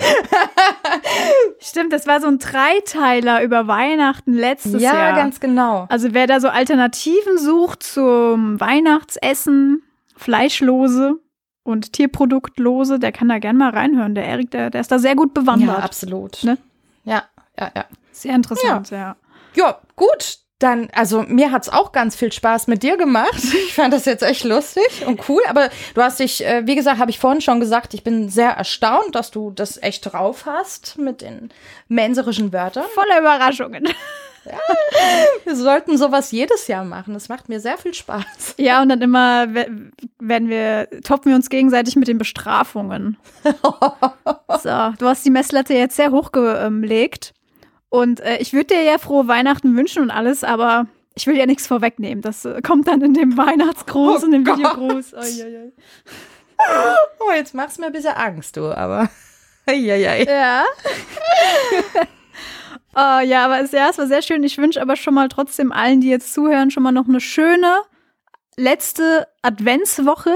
Stimmt, 1.60 1.92
das 1.92 2.06
war 2.06 2.22
so 2.22 2.28
ein 2.28 2.38
Dreiteiler 2.38 3.44
über 3.44 3.68
Weihnachten 3.68 4.34
letztes 4.34 4.82
ja, 4.82 4.94
Jahr. 4.94 5.10
Ja, 5.10 5.16
ganz 5.16 5.40
genau. 5.40 5.88
Also 5.90 6.14
wer 6.14 6.28
da 6.28 6.40
so 6.40 6.48
Alternativen 6.48 7.40
sucht 7.40 7.82
zum 7.82 8.60
Weihnachtsessen, 8.60 9.82
Fleischlose 10.16 11.20
und 11.64 11.94
Tierproduktlose, 11.94 13.00
der 13.00 13.12
kann 13.12 13.28
da 13.28 13.40
gern 13.40 13.58
mal 13.58 13.72
reinhören. 13.72 14.14
Der 14.14 14.26
Erik, 14.26 14.52
der, 14.52 14.70
der 14.70 14.82
ist 14.82 14.92
da 14.92 15.00
sehr 15.00 15.16
gut 15.16 15.34
bewandert. 15.34 15.80
Ja, 15.80 15.84
absolut. 15.84 16.44
Ne? 16.44 16.60
Ja, 17.04 17.24
ja, 17.60 17.72
ja. 17.76 17.86
Sehr 18.12 18.36
interessant, 18.36 18.92
ja. 18.92 18.98
Ja, 18.98 19.16
ja 19.56 19.80
gut. 19.96 20.38
Dann, 20.62 20.90
also 20.94 21.24
mir 21.24 21.52
hat's 21.52 21.70
auch 21.70 21.92
ganz 21.92 22.16
viel 22.16 22.32
Spaß 22.32 22.68
mit 22.68 22.84
dir 22.84 22.96
gemacht. 22.96 23.32
Ich 23.72 23.76
fand 23.76 23.94
das 23.94 24.06
jetzt 24.06 24.22
echt 24.22 24.44
lustig 24.44 25.06
und 25.08 25.28
cool. 25.30 25.42
Aber 25.48 25.70
du 25.96 26.02
hast 26.02 26.20
dich, 26.20 26.46
äh, 26.46 26.68
wie 26.68 26.76
gesagt, 26.76 27.00
habe 27.00 27.10
ich 27.10 27.20
vorhin 27.20 27.42
schon 27.42 27.60
gesagt, 27.60 27.94
ich 27.94 28.04
bin 28.04 28.30
sehr 28.30 28.52
erstaunt, 28.52 29.16
dass 29.16 29.32
du 29.32 29.52
das 29.52 29.82
echt 29.82 30.12
drauf 30.12 30.46
hast 30.46 30.98
mit 30.98 31.22
den 31.22 31.50
menserischen 31.88 32.52
Wörtern. 32.52 32.84
Voller 32.94 33.20
Überraschungen. 33.20 33.88
Ja, 34.46 34.58
wir 35.44 35.56
sollten 35.56 35.98
sowas 35.98 36.32
jedes 36.32 36.68
Jahr 36.68 36.84
machen. 36.84 37.14
Das 37.14 37.30
macht 37.30 37.48
mir 37.48 37.60
sehr 37.60 37.78
viel 37.78 37.94
Spaß. 37.94 38.56
Ja, 38.58 38.82
und 38.82 38.90
dann 38.90 39.02
immer 39.02 39.54
werden 39.54 40.50
wir, 40.50 40.88
toppen 41.04 41.32
wir 41.32 41.36
uns 41.36 41.50
gegenseitig 41.50 41.96
mit 41.96 42.08
den 42.08 42.18
Bestrafungen. 42.18 43.18
so, 43.44 44.94
du 44.98 45.06
hast 45.06 45.26
die 45.26 45.32
Messlatte 45.32 45.74
jetzt 45.74 45.96
sehr 45.96 46.12
hochgelegt. 46.12 47.34
Und 47.92 48.22
äh, 48.22 48.38
ich 48.38 48.54
würde 48.54 48.68
dir 48.68 48.84
ja 48.84 48.98
frohe 48.98 49.28
Weihnachten 49.28 49.76
wünschen 49.76 50.02
und 50.02 50.12
alles, 50.12 50.46
aber 50.46 50.88
ich 51.14 51.28
will 51.28 51.38
ja 51.38 51.46
nichts 51.46 51.68
vorwegnehmen. 51.68 52.22
Das 52.22 52.46
äh, 52.46 52.62
kommt 52.62 52.88
dann 52.88 53.02
in 53.02 53.14
dem 53.14 53.36
Weihnachtsgruß, 53.36 54.24
oh 54.24 54.26
in 54.26 54.32
dem 54.32 54.46
Gott. 54.46 54.60
Videogruß. 54.60 55.14
Oh, 55.14 55.22
ja, 55.22 55.48
ja. 55.48 55.60
oh, 57.20 57.34
jetzt 57.36 57.54
machst 57.54 57.78
du 57.78 57.82
mir 57.82 57.88
ein 57.88 57.94
bisschen 57.94 58.16
Angst, 58.16 58.58
du, 58.58 58.76
aber. 58.76 59.10
Ja, 59.68 59.96
ja. 59.96 60.16
Ja. 60.26 60.66
oh, 62.96 63.26
ja, 63.26 63.46
aber 63.46 63.60
es, 63.62 63.72
ja, 63.74 63.90
es 63.90 63.98
war 63.98 64.08
sehr 64.08 64.22
schön. 64.22 64.44
Ich 64.44 64.58
wünsche 64.58 64.82
aber 64.82 64.96
schon 64.96 65.14
mal 65.14 65.28
trotzdem 65.28 65.72
allen, 65.72 66.02
die 66.02 66.10
jetzt 66.10 66.34
zuhören, 66.34 66.72
schon 66.72 66.84
mal 66.84 66.92
noch 66.92 67.08
eine 67.08 67.22
schöne 67.22 67.82
letzte 68.58 69.28
Adventswoche 69.42 70.36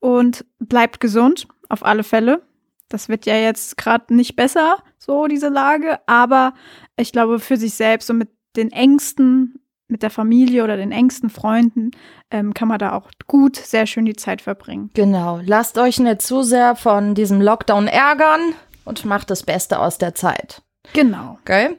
und 0.00 0.44
bleibt 0.58 1.00
gesund, 1.00 1.46
auf 1.68 1.84
alle 1.84 2.02
Fälle. 2.02 2.42
Das 2.88 3.08
wird 3.08 3.26
ja 3.26 3.36
jetzt 3.36 3.76
gerade 3.76 4.14
nicht 4.14 4.36
besser, 4.36 4.82
so 5.04 5.26
diese 5.26 5.48
Lage, 5.48 5.98
aber 6.06 6.54
ich 6.96 7.10
glaube, 7.10 7.40
für 7.40 7.56
sich 7.56 7.74
selbst 7.74 8.08
und 8.10 8.18
mit 8.18 8.28
den 8.54 8.70
Ängsten, 8.70 9.60
mit 9.88 10.02
der 10.02 10.10
Familie 10.10 10.62
oder 10.62 10.76
den 10.76 10.92
engsten 10.92 11.28
Freunden 11.28 11.90
ähm, 12.30 12.54
kann 12.54 12.68
man 12.68 12.78
da 12.78 12.92
auch 12.92 13.10
gut, 13.26 13.56
sehr 13.56 13.86
schön 13.86 14.04
die 14.04 14.14
Zeit 14.14 14.40
verbringen. 14.40 14.90
Genau. 14.94 15.40
Lasst 15.44 15.76
euch 15.76 15.98
nicht 15.98 16.22
zu 16.22 16.42
sehr 16.42 16.76
von 16.76 17.14
diesem 17.14 17.40
Lockdown 17.40 17.88
ärgern 17.88 18.40
und 18.84 19.04
macht 19.04 19.30
das 19.30 19.42
Beste 19.42 19.80
aus 19.80 19.98
der 19.98 20.14
Zeit. 20.14 20.62
Genau. 20.92 21.36
Okay? 21.40 21.76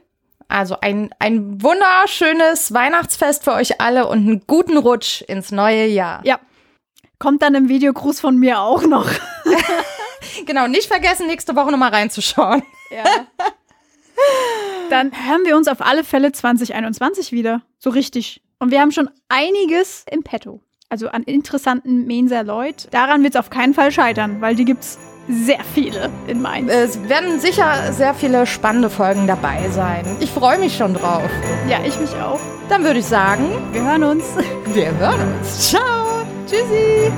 Also 0.48 0.76
ein, 0.80 1.10
ein 1.18 1.62
wunderschönes 1.62 2.74
Weihnachtsfest 2.74 3.44
für 3.44 3.54
euch 3.54 3.80
alle 3.80 4.06
und 4.06 4.18
einen 4.18 4.42
guten 4.46 4.76
Rutsch 4.76 5.22
ins 5.22 5.50
neue 5.50 5.86
Jahr. 5.86 6.20
Ja. 6.24 6.38
Kommt 7.18 7.40
dann 7.42 7.54
im 7.54 7.70
Videogruß 7.70 8.20
von 8.20 8.36
mir 8.38 8.60
auch 8.60 8.86
noch. 8.86 9.08
genau, 10.46 10.66
nicht 10.66 10.86
vergessen, 10.86 11.26
nächste 11.26 11.56
Woche 11.56 11.70
nochmal 11.70 11.90
reinzuschauen. 11.90 12.62
Ja. 12.90 13.04
dann 14.90 15.12
hören 15.12 15.44
wir 15.44 15.56
uns 15.56 15.68
auf 15.68 15.80
alle 15.80 16.04
Fälle 16.04 16.32
2021 16.32 17.32
wieder. 17.32 17.62
So 17.78 17.90
richtig. 17.90 18.42
Und 18.58 18.70
wir 18.70 18.80
haben 18.80 18.92
schon 18.92 19.10
einiges 19.28 20.04
im 20.10 20.22
Petto. 20.22 20.60
Also 20.88 21.08
an 21.08 21.22
interessanten 21.24 22.06
Menser 22.06 22.44
Leuten. 22.44 22.88
Daran 22.90 23.22
wird 23.22 23.34
es 23.34 23.40
auf 23.40 23.50
keinen 23.50 23.74
Fall 23.74 23.90
scheitern, 23.90 24.40
weil 24.40 24.54
die 24.54 24.64
gibt's 24.64 24.98
sehr 25.28 25.64
viele 25.74 26.10
in 26.26 26.40
Mainz. 26.42 26.70
Es 26.70 27.08
werden 27.08 27.40
sicher 27.40 27.92
sehr 27.92 28.14
viele 28.14 28.46
spannende 28.46 28.90
Folgen 28.90 29.26
dabei 29.26 29.68
sein. 29.70 30.04
Ich 30.20 30.30
freue 30.30 30.58
mich 30.58 30.76
schon 30.76 30.94
drauf. 30.94 31.28
Ja, 31.68 31.78
ich 31.84 31.98
mich 31.98 32.14
auch. 32.16 32.40
Dann 32.68 32.84
würde 32.84 33.00
ich 33.00 33.06
sagen, 33.06 33.44
wir 33.72 33.82
hören 33.82 34.04
uns. 34.04 34.24
Wir 34.72 34.96
hören 34.98 35.38
uns. 35.38 35.70
Ciao. 35.70 36.24
Tschüssi. 36.46 37.10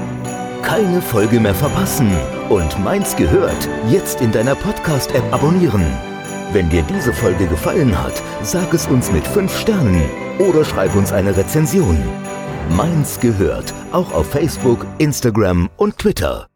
Keine 0.67 1.01
Folge 1.01 1.39
mehr 1.39 1.55
verpassen. 1.55 2.11
Und 2.49 2.77
Mainz 2.83 3.14
gehört 3.14 3.69
jetzt 3.89 4.21
in 4.21 4.33
deiner 4.33 4.57
Podcast-App 4.57 5.23
abonnieren. 5.33 5.87
Wenn 6.53 6.69
dir 6.69 6.83
diese 6.83 7.12
Folge 7.12 7.47
gefallen 7.47 7.97
hat, 7.97 8.21
sag 8.43 8.75
es 8.75 8.89
uns 8.89 9.12
mit 9.12 9.25
5 9.29 9.57
Sternen 9.57 10.03
oder 10.41 10.64
schreib 10.64 10.97
uns 10.97 11.12
eine 11.12 11.37
Rezension. 11.37 11.97
Mainz 12.71 13.21
gehört 13.21 13.73
auch 13.93 14.12
auf 14.12 14.29
Facebook, 14.33 14.85
Instagram 14.99 15.71
und 15.77 15.99
Twitter. 15.99 16.49